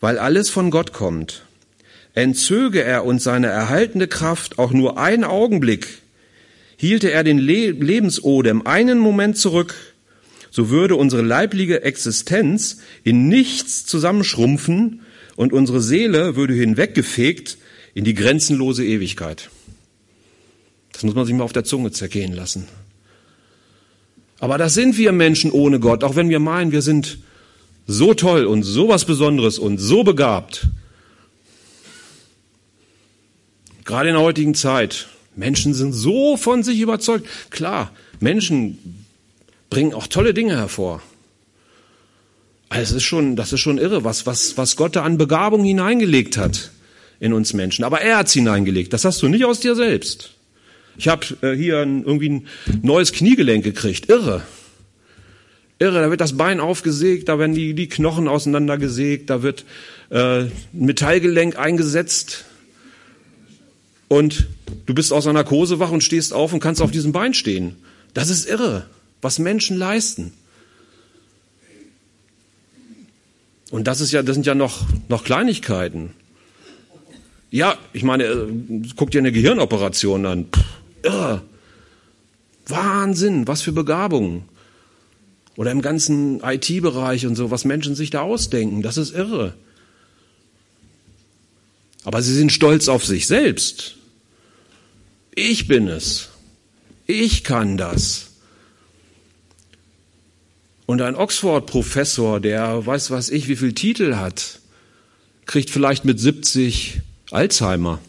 [0.00, 1.44] weil alles von Gott kommt.
[2.14, 5.86] Entzöge er uns seine erhaltene Kraft auch nur einen Augenblick,
[6.76, 9.74] hielte er den Le Lebensodem einen Moment zurück,
[10.50, 15.00] so würde unsere leibliche Existenz in nichts zusammenschrumpfen
[15.36, 17.56] und unsere Seele würde hinweggefegt
[17.94, 19.50] in die grenzenlose Ewigkeit.
[20.92, 22.66] Das muss man sich mal auf der Zunge zergehen lassen.
[24.38, 27.18] Aber das sind wir Menschen ohne Gott, auch wenn wir meinen, wir sind
[27.86, 30.66] so toll und so was Besonderes und so begabt.
[33.84, 35.08] Gerade in der heutigen Zeit.
[35.36, 37.26] Menschen sind so von sich überzeugt.
[37.50, 38.99] Klar, Menschen
[39.70, 41.00] bringen auch tolle Dinge hervor.
[42.68, 46.36] Also ist schon, das ist schon irre, was, was, was Gott da an Begabung hineingelegt
[46.36, 46.70] hat
[47.18, 47.84] in uns Menschen.
[47.84, 48.92] Aber er hat's hineingelegt.
[48.92, 50.30] Das hast du nicht aus dir selbst.
[50.96, 52.46] Ich habe äh, hier ein, irgendwie ein
[52.82, 54.08] neues Kniegelenk gekriegt.
[54.08, 54.42] Irre.
[55.80, 59.64] Irre, da wird das Bein aufgesägt, da werden die, die Knochen auseinandergesägt, da wird
[60.10, 62.44] äh, ein Metallgelenk eingesetzt
[64.06, 64.46] und
[64.84, 67.76] du bist aus einer Narkose wach und stehst auf und kannst auf diesem Bein stehen.
[68.12, 68.84] Das ist irre,
[69.20, 70.32] was Menschen leisten.
[73.70, 76.10] Und das ist ja, das sind ja noch, noch Kleinigkeiten.
[77.50, 78.48] Ja, ich meine, äh,
[78.96, 80.46] guck dir eine Gehirnoperation an.
[80.46, 80.64] Pff,
[81.02, 81.42] irre.
[82.66, 84.44] Wahnsinn, was für Begabungen.
[85.56, 89.54] Oder im ganzen IT-Bereich und so, was Menschen sich da ausdenken, das ist irre.
[92.04, 93.96] Aber sie sind stolz auf sich selbst.
[95.34, 96.30] Ich bin es.
[97.06, 98.29] Ich kann das.
[100.90, 104.58] Und ein Oxford-Professor, der weiß was ich, wie viel Titel hat,
[105.46, 107.00] kriegt vielleicht mit 70
[107.30, 108.00] Alzheimer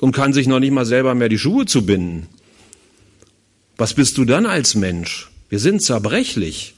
[0.00, 2.28] und kann sich noch nicht mal selber mehr die Schuhe zu binden.
[3.78, 5.28] Was bist du dann als Mensch?
[5.48, 6.74] Wir sind zerbrechlich.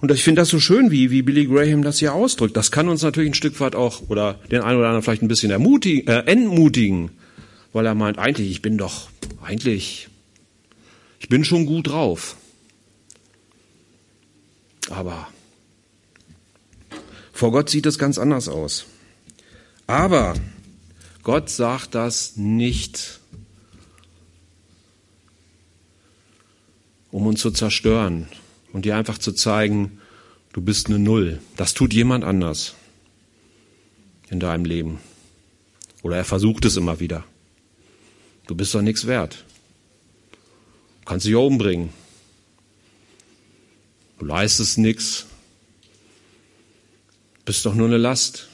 [0.00, 2.56] Und ich finde das so schön, wie, wie Billy Graham das hier ausdrückt.
[2.56, 5.28] Das kann uns natürlich ein Stück weit auch, oder den einen oder anderen vielleicht ein
[5.28, 7.10] bisschen ermutigen, äh, entmutigen,
[7.78, 9.08] weil er meint, eigentlich, ich bin doch,
[9.40, 10.08] eigentlich,
[11.20, 12.36] ich bin schon gut drauf.
[14.90, 15.28] Aber
[17.32, 18.86] vor Gott sieht es ganz anders aus.
[19.86, 20.34] Aber
[21.22, 23.20] Gott sagt das nicht,
[27.12, 28.26] um uns zu zerstören
[28.72, 30.00] und dir einfach zu zeigen,
[30.52, 31.40] du bist eine Null.
[31.56, 32.74] Das tut jemand anders
[34.30, 34.98] in deinem Leben.
[36.02, 37.22] Oder er versucht es immer wieder.
[38.48, 39.44] Du bist doch nichts wert.
[41.00, 41.90] Du kannst dich umbringen.
[44.18, 45.26] Du leistest nichts.
[47.44, 48.48] Bist doch nur eine Last.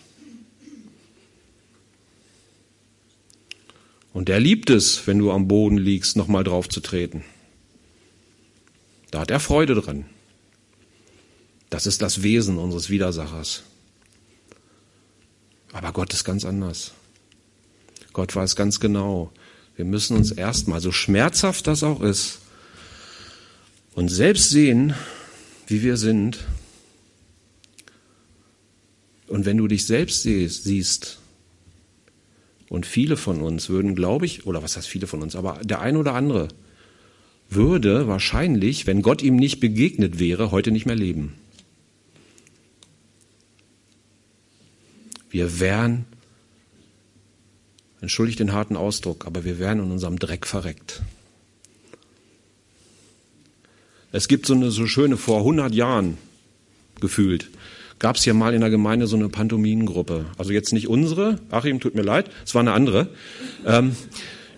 [4.13, 7.25] Und er liebt es, wenn du am Boden liegst, nochmal drauf zu treten.
[9.13, 10.07] Da hat er Freude dran.
[11.71, 13.63] Das ist das Wesen unseres Widersachers.
[15.73, 16.93] Aber Gott ist ganz anders.
[18.13, 19.33] Gott weiß ganz genau,
[19.77, 22.41] wir müssen uns erstmal, so schmerzhaft das auch ist,
[23.95, 24.95] und selbst sehen,
[25.69, 26.39] wie wir sind.
[29.29, 31.19] Und wenn du dich selbst siehst,
[32.69, 35.81] und viele von uns würden, glaube ich, oder was heißt viele von uns, aber der
[35.81, 36.49] ein oder andere
[37.49, 41.35] würde wahrscheinlich, wenn Gott ihm nicht begegnet wäre, heute nicht mehr leben.
[45.31, 46.07] Wir wären,
[48.05, 51.03] entschuldigt den harten Ausdruck, aber wir wären in unserem Dreck verreckt.
[54.13, 56.17] Es gibt so eine so schöne vor 100 Jahren
[57.01, 57.51] gefühlt
[57.99, 60.27] gab es hier mal in der Gemeinde so eine Pantomimengruppe.
[60.37, 63.09] Also jetzt nicht unsere, Achim, tut mir leid, es war eine andere.
[63.65, 63.97] Ähm,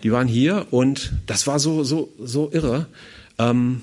[0.03, 2.87] die waren hier und das war so, so, so irre.
[3.39, 3.83] Ähm,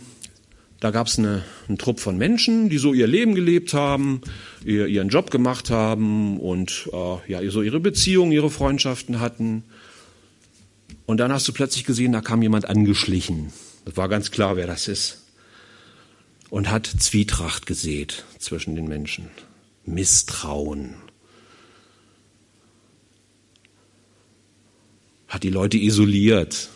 [0.83, 4.19] da gab es eine, einen Trupp von Menschen, die so ihr Leben gelebt haben,
[4.65, 9.63] ihr, ihren Job gemacht haben und äh, ja, so ihre Beziehungen, ihre Freundschaften hatten.
[11.05, 13.53] Und dann hast du plötzlich gesehen, da kam jemand angeschlichen.
[13.85, 15.23] Das war ganz klar, wer das ist.
[16.49, 19.29] Und hat Zwietracht gesät zwischen den Menschen.
[19.85, 20.95] Misstrauen.
[25.29, 26.67] Hat die Leute isoliert,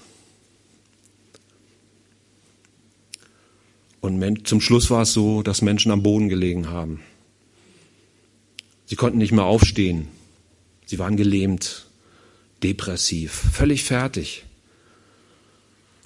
[4.08, 7.02] Und zum Schluss war es so, dass Menschen am Boden gelegen haben.
[8.86, 10.08] Sie konnten nicht mehr aufstehen.
[10.86, 11.88] Sie waren gelähmt,
[12.64, 14.46] depressiv, völlig fertig.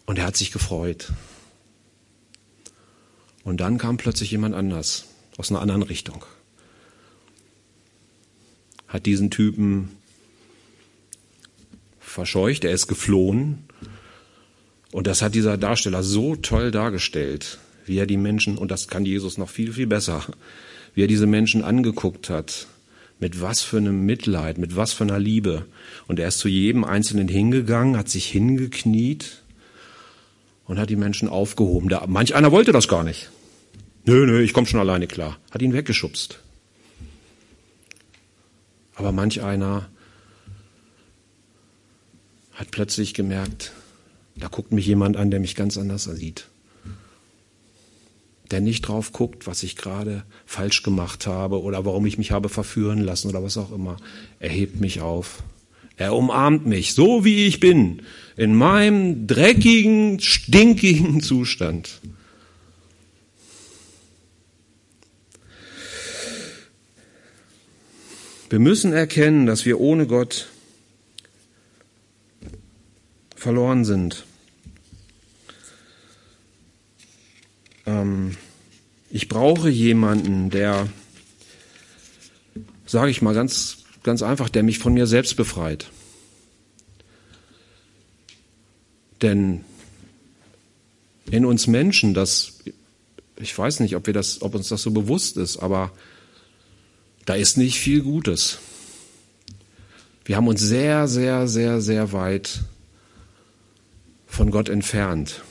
[0.07, 1.13] Und er hat sich gefreut.
[3.43, 5.05] Und dann kam plötzlich jemand anders,
[5.37, 6.25] aus einer anderen Richtung.
[8.87, 9.89] Hat diesen Typen
[11.99, 13.59] verscheucht, er ist geflohen.
[14.91, 19.05] Und das hat dieser Darsteller so toll dargestellt, wie er die Menschen, und das kann
[19.05, 20.23] Jesus noch viel, viel besser,
[20.93, 22.67] wie er diese Menschen angeguckt hat,
[23.19, 25.65] mit was für einem Mitleid, mit was für einer Liebe.
[26.07, 29.43] Und er ist zu jedem Einzelnen hingegangen, hat sich hingekniet
[30.65, 31.89] und hat die Menschen aufgehoben.
[31.89, 33.29] Da, manch einer wollte das gar nicht.
[34.05, 35.37] Nö, nö, ich komme schon alleine klar.
[35.51, 36.39] Hat ihn weggeschubst.
[38.95, 39.89] Aber manch einer
[42.53, 43.71] hat plötzlich gemerkt,
[44.35, 46.47] da guckt mich jemand an, der mich ganz anders sieht
[48.51, 52.49] der nicht drauf guckt, was ich gerade falsch gemacht habe oder warum ich mich habe
[52.49, 53.97] verführen lassen oder was auch immer.
[54.39, 55.43] Er hebt mich auf.
[55.97, 58.01] Er umarmt mich, so wie ich bin,
[58.35, 62.01] in meinem dreckigen, stinkigen Zustand.
[68.49, 70.49] Wir müssen erkennen, dass wir ohne Gott
[73.35, 74.25] verloren sind.
[77.85, 78.37] Ähm,
[79.09, 80.87] ich brauche jemanden, der,
[82.85, 85.89] sage ich mal ganz, ganz einfach, der mich von mir selbst befreit.
[89.21, 89.63] Denn
[91.29, 92.59] in uns Menschen, das,
[93.37, 95.91] ich weiß nicht, ob wir das, ob uns das so bewusst ist, aber
[97.25, 98.59] da ist nicht viel Gutes.
[100.25, 102.61] Wir haben uns sehr, sehr, sehr, sehr weit
[104.27, 105.43] von Gott entfernt.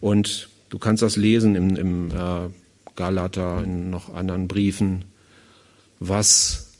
[0.00, 2.48] Und Du kannst das lesen im, im äh,
[2.96, 5.04] Galater, in noch anderen Briefen,
[6.00, 6.72] was,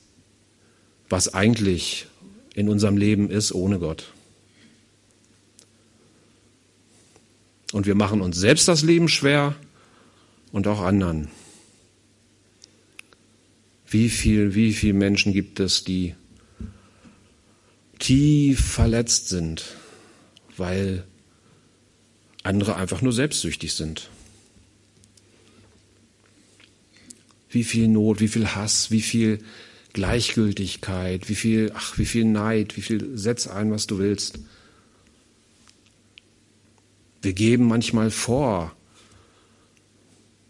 [1.08, 2.06] was eigentlich
[2.54, 4.12] in unserem Leben ist ohne Gott.
[7.72, 9.54] Und wir machen uns selbst das Leben schwer
[10.52, 11.28] und auch anderen.
[13.88, 16.14] Wie viel, wie viele Menschen gibt es, die
[17.98, 19.76] tief verletzt sind,
[20.56, 21.04] weil
[22.46, 24.08] andere einfach nur selbstsüchtig sind.
[27.50, 29.38] Wie viel Not, wie viel Hass, wie viel
[29.92, 34.38] Gleichgültigkeit, wie viel, ach, wie viel Neid, wie viel setz ein, was du willst.
[37.22, 38.76] Wir geben manchmal vor,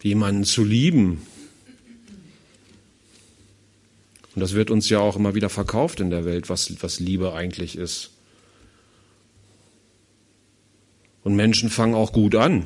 [0.03, 1.21] jemanden zu lieben.
[4.35, 7.33] Und das wird uns ja auch immer wieder verkauft in der Welt, was, was Liebe
[7.33, 8.11] eigentlich ist.
[11.27, 12.63] Und Menschen fangen auch gut an.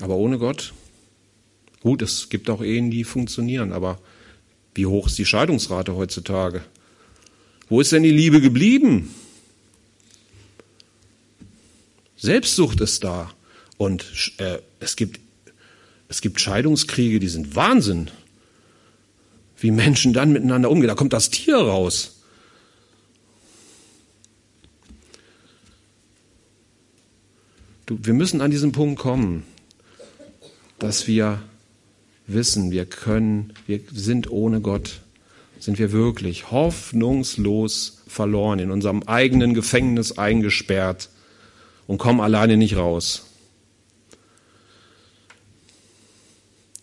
[0.00, 0.72] Aber ohne Gott,
[1.82, 4.00] gut, es gibt auch Ehen, die funktionieren, aber
[4.74, 6.64] wie hoch ist die Scheidungsrate heutzutage?
[7.68, 9.14] Wo ist denn die Liebe geblieben?
[12.16, 13.32] Selbstsucht ist da.
[13.78, 15.20] Und äh, es, gibt,
[16.08, 18.10] es gibt Scheidungskriege, die sind Wahnsinn.
[19.60, 20.88] Wie Menschen dann miteinander umgehen.
[20.88, 22.19] Da kommt das Tier raus.
[27.90, 29.42] Du, wir müssen an diesen Punkt kommen,
[30.78, 31.42] dass wir
[32.28, 35.00] wissen, wir können, wir sind ohne Gott,
[35.58, 41.08] sind wir wirklich hoffnungslos verloren, in unserem eigenen Gefängnis eingesperrt
[41.88, 43.24] und kommen alleine nicht raus.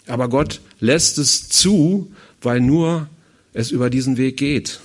[0.07, 3.07] Aber Gott lässt es zu, weil nur
[3.53, 4.81] es über diesen Weg geht.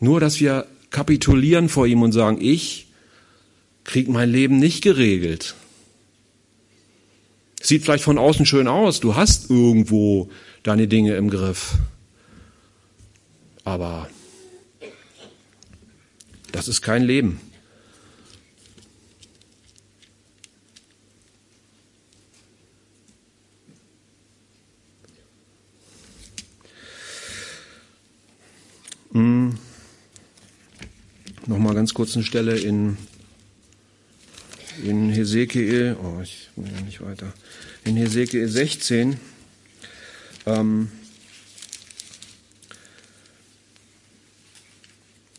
[0.00, 2.87] Nur, dass wir kapitulieren vor ihm und sagen, ich
[3.88, 5.54] krieg mein Leben nicht geregelt.
[7.58, 10.28] Sieht vielleicht von außen schön aus, du hast irgendwo
[10.62, 11.76] deine Dinge im Griff.
[13.64, 14.10] Aber
[16.52, 17.40] das ist kein Leben.
[29.12, 29.56] Hm.
[31.46, 32.98] Nochmal ganz kurz eine Stelle in
[34.84, 37.32] in Hesekiel, oh, ich will ja nicht weiter,
[37.84, 39.16] in Hesekiel 16,
[40.46, 40.88] ähm,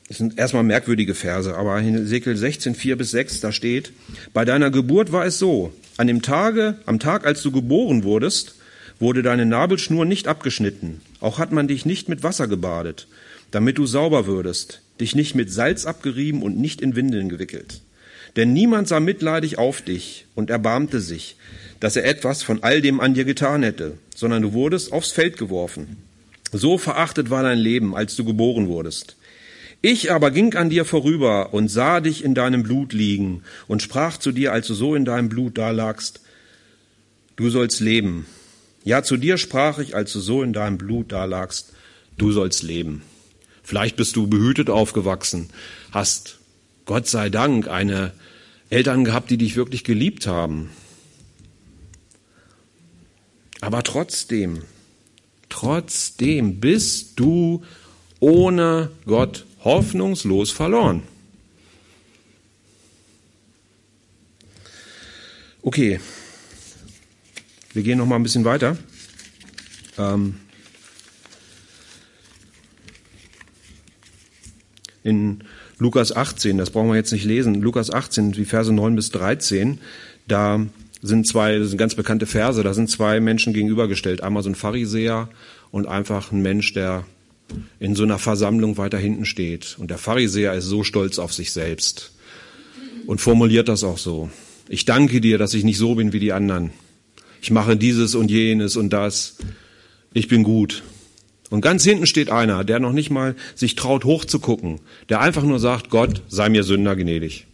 [0.07, 3.93] das sind erstmal merkwürdige Verse, aber in Hesekiel 16, 4 bis 6, da steht,
[4.33, 8.55] bei deiner Geburt war es so, an dem Tage, am Tag, als du geboren wurdest,
[8.99, 13.07] wurde deine Nabelschnur nicht abgeschnitten, auch hat man dich nicht mit Wasser gebadet,
[13.51, 17.81] damit du sauber würdest, dich nicht mit Salz abgerieben und nicht in Windeln gewickelt.
[18.35, 21.35] Denn niemand sah mitleidig auf dich und erbarmte sich,
[21.79, 25.37] dass er etwas von all dem an dir getan hätte, sondern du wurdest aufs Feld
[25.37, 25.97] geworfen.
[26.51, 29.15] So verachtet war dein Leben, als du geboren wurdest.
[29.81, 34.17] Ich aber ging an dir vorüber und sah dich in deinem Blut liegen und sprach
[34.17, 36.21] zu dir, als du so in deinem Blut dalagst,
[37.37, 38.25] du sollst leben.
[38.83, 41.73] Ja, zu dir sprach ich, als du so in deinem Blut dalagst,
[42.17, 43.03] du sollst leben.
[43.63, 45.49] Vielleicht bist du behütet aufgewachsen,
[45.91, 46.39] hast
[46.85, 48.11] Gott sei Dank eine
[48.69, 50.69] Eltern gehabt, die dich wirklich geliebt haben.
[53.61, 54.63] Aber trotzdem,
[55.49, 57.63] trotzdem bist du
[58.19, 61.03] ohne Gott hoffnungslos verloren.
[65.61, 65.99] Okay,
[67.73, 68.77] wir gehen noch mal ein bisschen weiter.
[69.97, 70.39] Ähm
[75.03, 75.43] in
[75.79, 79.79] Lukas 18, das brauchen wir jetzt nicht lesen, Lukas 18, die Verse 9 bis 13,
[80.27, 80.65] da
[81.01, 84.21] sind zwei, das sind ganz bekannte Verse, da sind zwei Menschen gegenübergestellt.
[84.21, 85.29] Einmal so ein Pharisäer
[85.71, 87.05] und einfach ein Mensch, der
[87.79, 89.77] in so einer Versammlung weiter hinten steht.
[89.79, 92.11] Und der Pharisäer ist so stolz auf sich selbst
[93.07, 94.29] und formuliert das auch so.
[94.67, 96.71] Ich danke dir, dass ich nicht so bin wie die anderen.
[97.41, 99.37] Ich mache dieses und jenes und das.
[100.13, 100.83] Ich bin gut.
[101.49, 104.79] Und ganz hinten steht einer, der noch nicht mal sich traut hochzugucken,
[105.09, 107.47] der einfach nur sagt, Gott sei mir Sünder gnädig.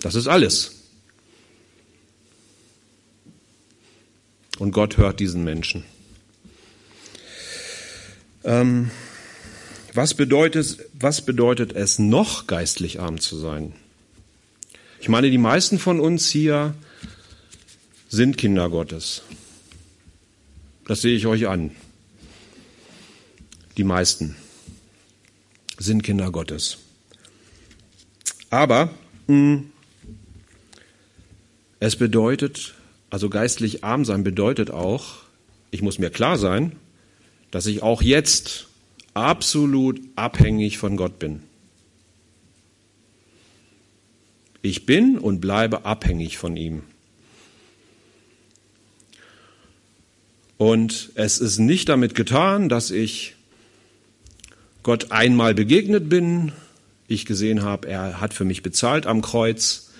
[0.00, 0.76] Das ist alles.
[4.58, 5.84] Und Gott hört diesen Menschen.
[8.44, 8.90] Ähm,
[9.92, 13.74] was, bedeutet, was bedeutet es noch, geistlich arm zu sein?
[15.00, 16.74] Ich meine, die meisten von uns hier
[18.08, 19.22] sind Kinder Gottes.
[20.86, 21.72] Das sehe ich euch an.
[23.76, 24.36] Die meisten
[25.78, 26.78] sind Kinder Gottes.
[28.50, 28.86] Aber
[29.26, 29.72] mh, hm,
[31.80, 32.74] es bedeutet,
[33.10, 35.22] also geistlich arm sein bedeutet auch,
[35.70, 36.76] ich muss mir klar sein,
[37.50, 38.68] dass ich auch jetzt
[39.14, 41.42] absolut abhängig von Gott bin.
[44.60, 46.82] Ich bin und bleibe abhängig von ihm.
[50.56, 53.34] Und es ist nicht damit getan, dass ich
[54.82, 56.52] Gott einmal begegnet bin,
[57.06, 59.90] ich gesehen habe, er hat für mich bezahlt am Kreuz,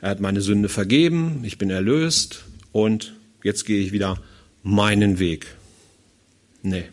[0.00, 4.20] er hat meine Sünde vergeben, ich bin erlöst und jetzt gehe ich wieder
[4.62, 5.46] meinen Weg.
[6.62, 6.84] Nee.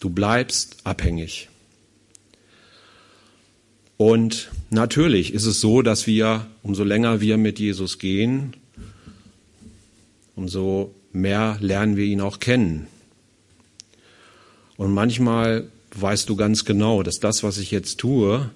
[0.00, 1.48] Du bleibst abhängig.
[3.96, 8.54] Und natürlich ist es so, dass wir, umso länger wir mit Jesus gehen,
[10.36, 12.86] umso mehr lernen wir ihn auch kennen.
[14.78, 18.50] Und manchmal weißt du ganz genau, dass das, was ich jetzt tue,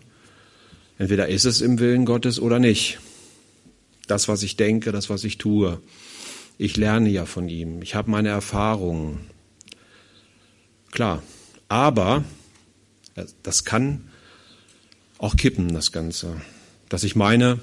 [0.96, 3.00] entweder ist es im Willen Gottes oder nicht.
[4.06, 5.82] Das, was ich denke, das, was ich tue.
[6.58, 7.82] Ich lerne ja von ihm.
[7.82, 9.26] Ich habe meine Erfahrungen.
[10.92, 11.22] Klar.
[11.68, 12.24] Aber
[13.42, 14.08] das kann
[15.18, 16.40] auch kippen, das Ganze.
[16.88, 17.58] Dass ich meine,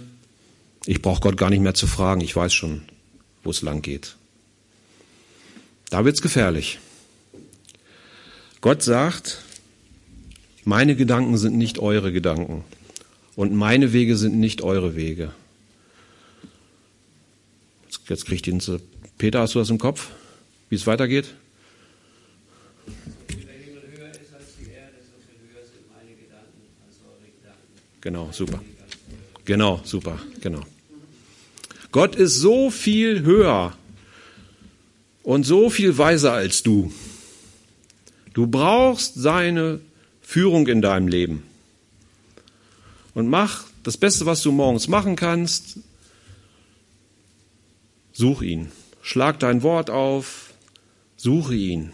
[0.86, 2.20] ich brauche Gott gar nicht mehr zu fragen.
[2.20, 2.82] Ich weiß schon,
[3.44, 4.18] wo es lang geht.
[5.90, 6.80] Da wird's gefährlich.
[8.62, 9.42] Gott sagt,
[10.66, 12.64] meine Gedanken sind nicht eure Gedanken
[13.36, 15.32] und meine Wege sind nicht eure Wege.
[18.08, 18.82] Jetzt kriegt ihn zu.
[19.18, 20.10] Peter, hast du das im Kopf,
[20.70, 21.34] wie es weitergeht?
[28.02, 28.62] Genau, super.
[29.46, 30.62] Genau, super, genau.
[31.92, 33.76] Gott ist so viel höher
[35.24, 36.92] und so viel weiser als du.
[38.34, 39.82] Du brauchst seine
[40.22, 41.44] Führung in deinem Leben.
[43.14, 45.80] Und mach das Beste, was du morgens machen kannst.
[48.14, 48.72] Such ihn.
[49.02, 50.54] Schlag dein Wort auf.
[51.18, 51.92] Suche ihn.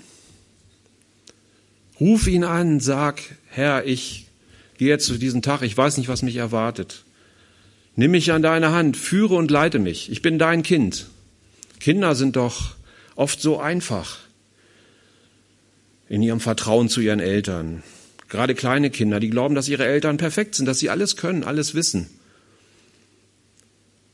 [1.99, 4.27] Ruf ihn an, sag, Herr, ich
[4.77, 7.03] gehe jetzt zu diesem Tag, ich weiß nicht, was mich erwartet.
[7.95, 10.11] Nimm mich an deine Hand, führe und leite mich.
[10.11, 11.07] Ich bin dein Kind.
[11.79, 12.75] Kinder sind doch
[13.15, 14.24] oft so einfach
[16.10, 17.84] in ihrem Vertrauen zu ihren Eltern.
[18.30, 21.76] Gerade kleine Kinder, die glauben, dass ihre Eltern perfekt sind, dass sie alles können, alles
[21.76, 22.10] wissen.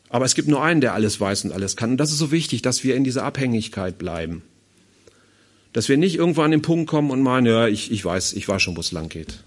[0.09, 1.91] Aber es gibt nur einen, der alles weiß und alles kann.
[1.91, 4.41] Und das ist so wichtig, dass wir in dieser Abhängigkeit bleiben.
[5.71, 8.47] Dass wir nicht irgendwo an den Punkt kommen und meinen, ja, ich, ich weiß, ich
[8.47, 9.39] weiß schon, wo es lang geht.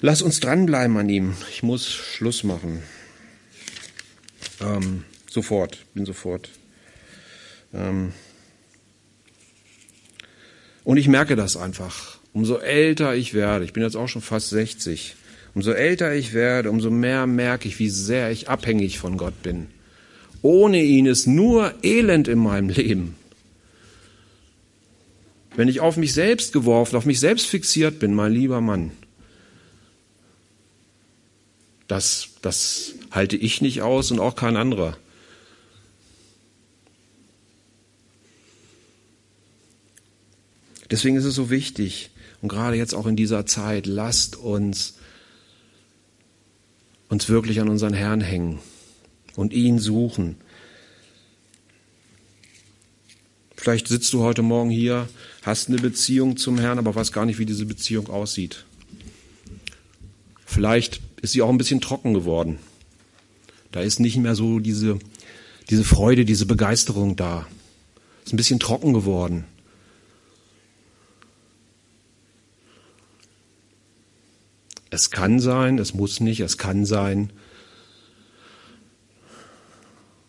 [0.00, 1.36] Lass uns dranbleiben an ihm.
[1.48, 2.82] Ich muss Schluss machen.
[4.60, 6.50] Ähm, sofort, bin sofort
[7.72, 8.12] Ähm
[10.84, 12.18] und ich merke das einfach.
[12.32, 15.16] Umso älter ich werde, ich bin jetzt auch schon fast 60,
[15.54, 19.66] umso älter ich werde, umso mehr merke ich, wie sehr ich abhängig von Gott bin.
[20.40, 23.14] Ohne ihn ist nur Elend in meinem Leben.
[25.54, 28.90] Wenn ich auf mich selbst geworfen, auf mich selbst fixiert bin, mein lieber Mann,
[31.86, 34.96] das, das halte ich nicht aus und auch kein anderer.
[40.92, 42.10] Deswegen ist es so wichtig,
[42.42, 44.94] und gerade jetzt auch in dieser Zeit, lasst uns
[47.08, 48.58] uns wirklich an unseren Herrn hängen
[49.34, 50.36] und ihn suchen.
[53.56, 55.08] Vielleicht sitzt du heute Morgen hier,
[55.42, 58.64] hast eine Beziehung zum Herrn, aber weißt gar nicht, wie diese Beziehung aussieht.
[60.44, 62.58] Vielleicht ist sie auch ein bisschen trocken geworden.
[63.70, 64.98] Da ist nicht mehr so diese,
[65.70, 67.46] diese Freude, diese Begeisterung da.
[68.24, 69.44] Ist ein bisschen trocken geworden.
[74.92, 77.32] Es kann sein, es muss nicht, es kann sein,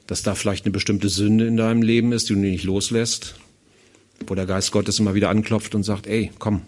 [0.08, 3.36] dass da vielleicht eine bestimmte Sünde in deinem Leben ist, die du nicht loslässt,
[4.26, 6.62] wo der Geist Gottes immer wieder anklopft und sagt, ey, komm,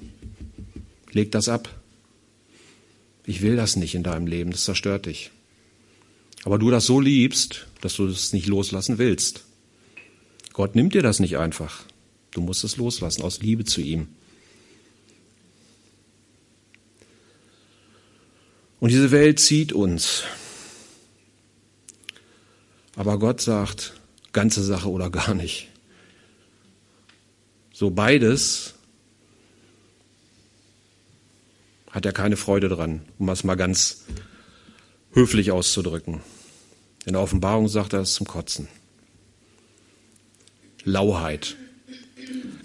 [1.14, 1.70] leg das ab.
[3.26, 5.32] Ich will das nicht in deinem Leben, das zerstört dich.
[6.44, 9.46] Aber du das so liebst, dass du es nicht loslassen willst.
[10.52, 11.84] Gott nimmt dir das nicht einfach.
[12.32, 14.10] Du musst es loslassen aus Liebe zu ihm.
[18.80, 20.24] Und diese Welt zieht uns.
[22.96, 23.94] Aber Gott sagt,
[24.34, 25.70] ganze Sache oder gar nicht.
[27.74, 28.74] So beides
[31.92, 34.04] hat er keine Freude dran, um es mal ganz
[35.14, 36.22] höflich auszudrücken.
[37.06, 38.68] In der Offenbarung sagt er es zum Kotzen.
[40.84, 41.56] Lauheit.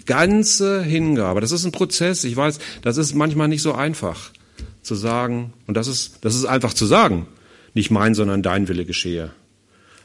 [0.05, 1.41] Ganze Hingabe.
[1.41, 2.23] Das ist ein Prozess.
[2.23, 4.31] Ich weiß, das ist manchmal nicht so einfach
[4.81, 7.27] zu sagen, und das ist, das ist einfach zu sagen,
[7.73, 9.31] nicht mein, sondern dein Wille geschehe.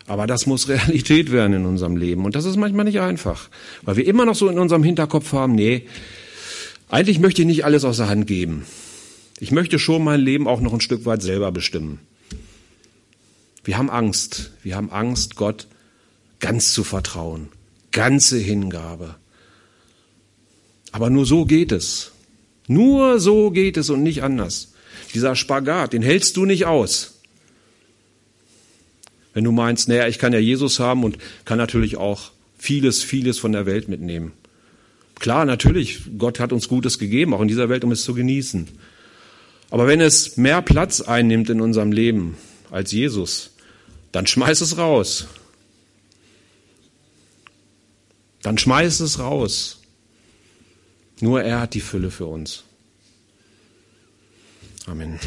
[0.07, 2.25] Aber das muss Realität werden in unserem Leben.
[2.25, 3.49] Und das ist manchmal nicht einfach,
[3.83, 5.87] weil wir immer noch so in unserem Hinterkopf haben, nee,
[6.89, 8.65] eigentlich möchte ich nicht alles aus der Hand geben.
[9.41, 12.01] Ich möchte schon mein Leben auch noch ein Stück weit selber bestimmen.
[13.65, 14.53] Wir haben Angst.
[14.63, 15.67] Wir haben Angst, Gott
[16.39, 17.49] ganz zu vertrauen.
[17.91, 19.17] Ganze Hingabe.
[20.93, 22.13] Aber nur so geht es.
[22.67, 24.73] Nur so geht es und nicht anders.
[25.15, 27.21] Dieser Spagat, den hältst du nicht aus.
[29.35, 33.39] Wenn du meinst, naja, ich kann ja Jesus haben und kann natürlich auch vieles, vieles
[33.39, 34.33] von der Welt mitnehmen.
[35.19, 38.69] Klar, natürlich, Gott hat uns Gutes gegeben, auch in dieser Welt, um es zu genießen.
[39.71, 42.37] Aber wenn es mehr Platz einnimmt in unserem Leben
[42.71, 43.51] als Jesus,
[44.13, 45.27] dann schmeiß es raus.
[48.43, 49.76] Dann schmeiß es raus.
[51.21, 52.65] Nur er hat die Fülle für uns.
[54.87, 55.19] Amen.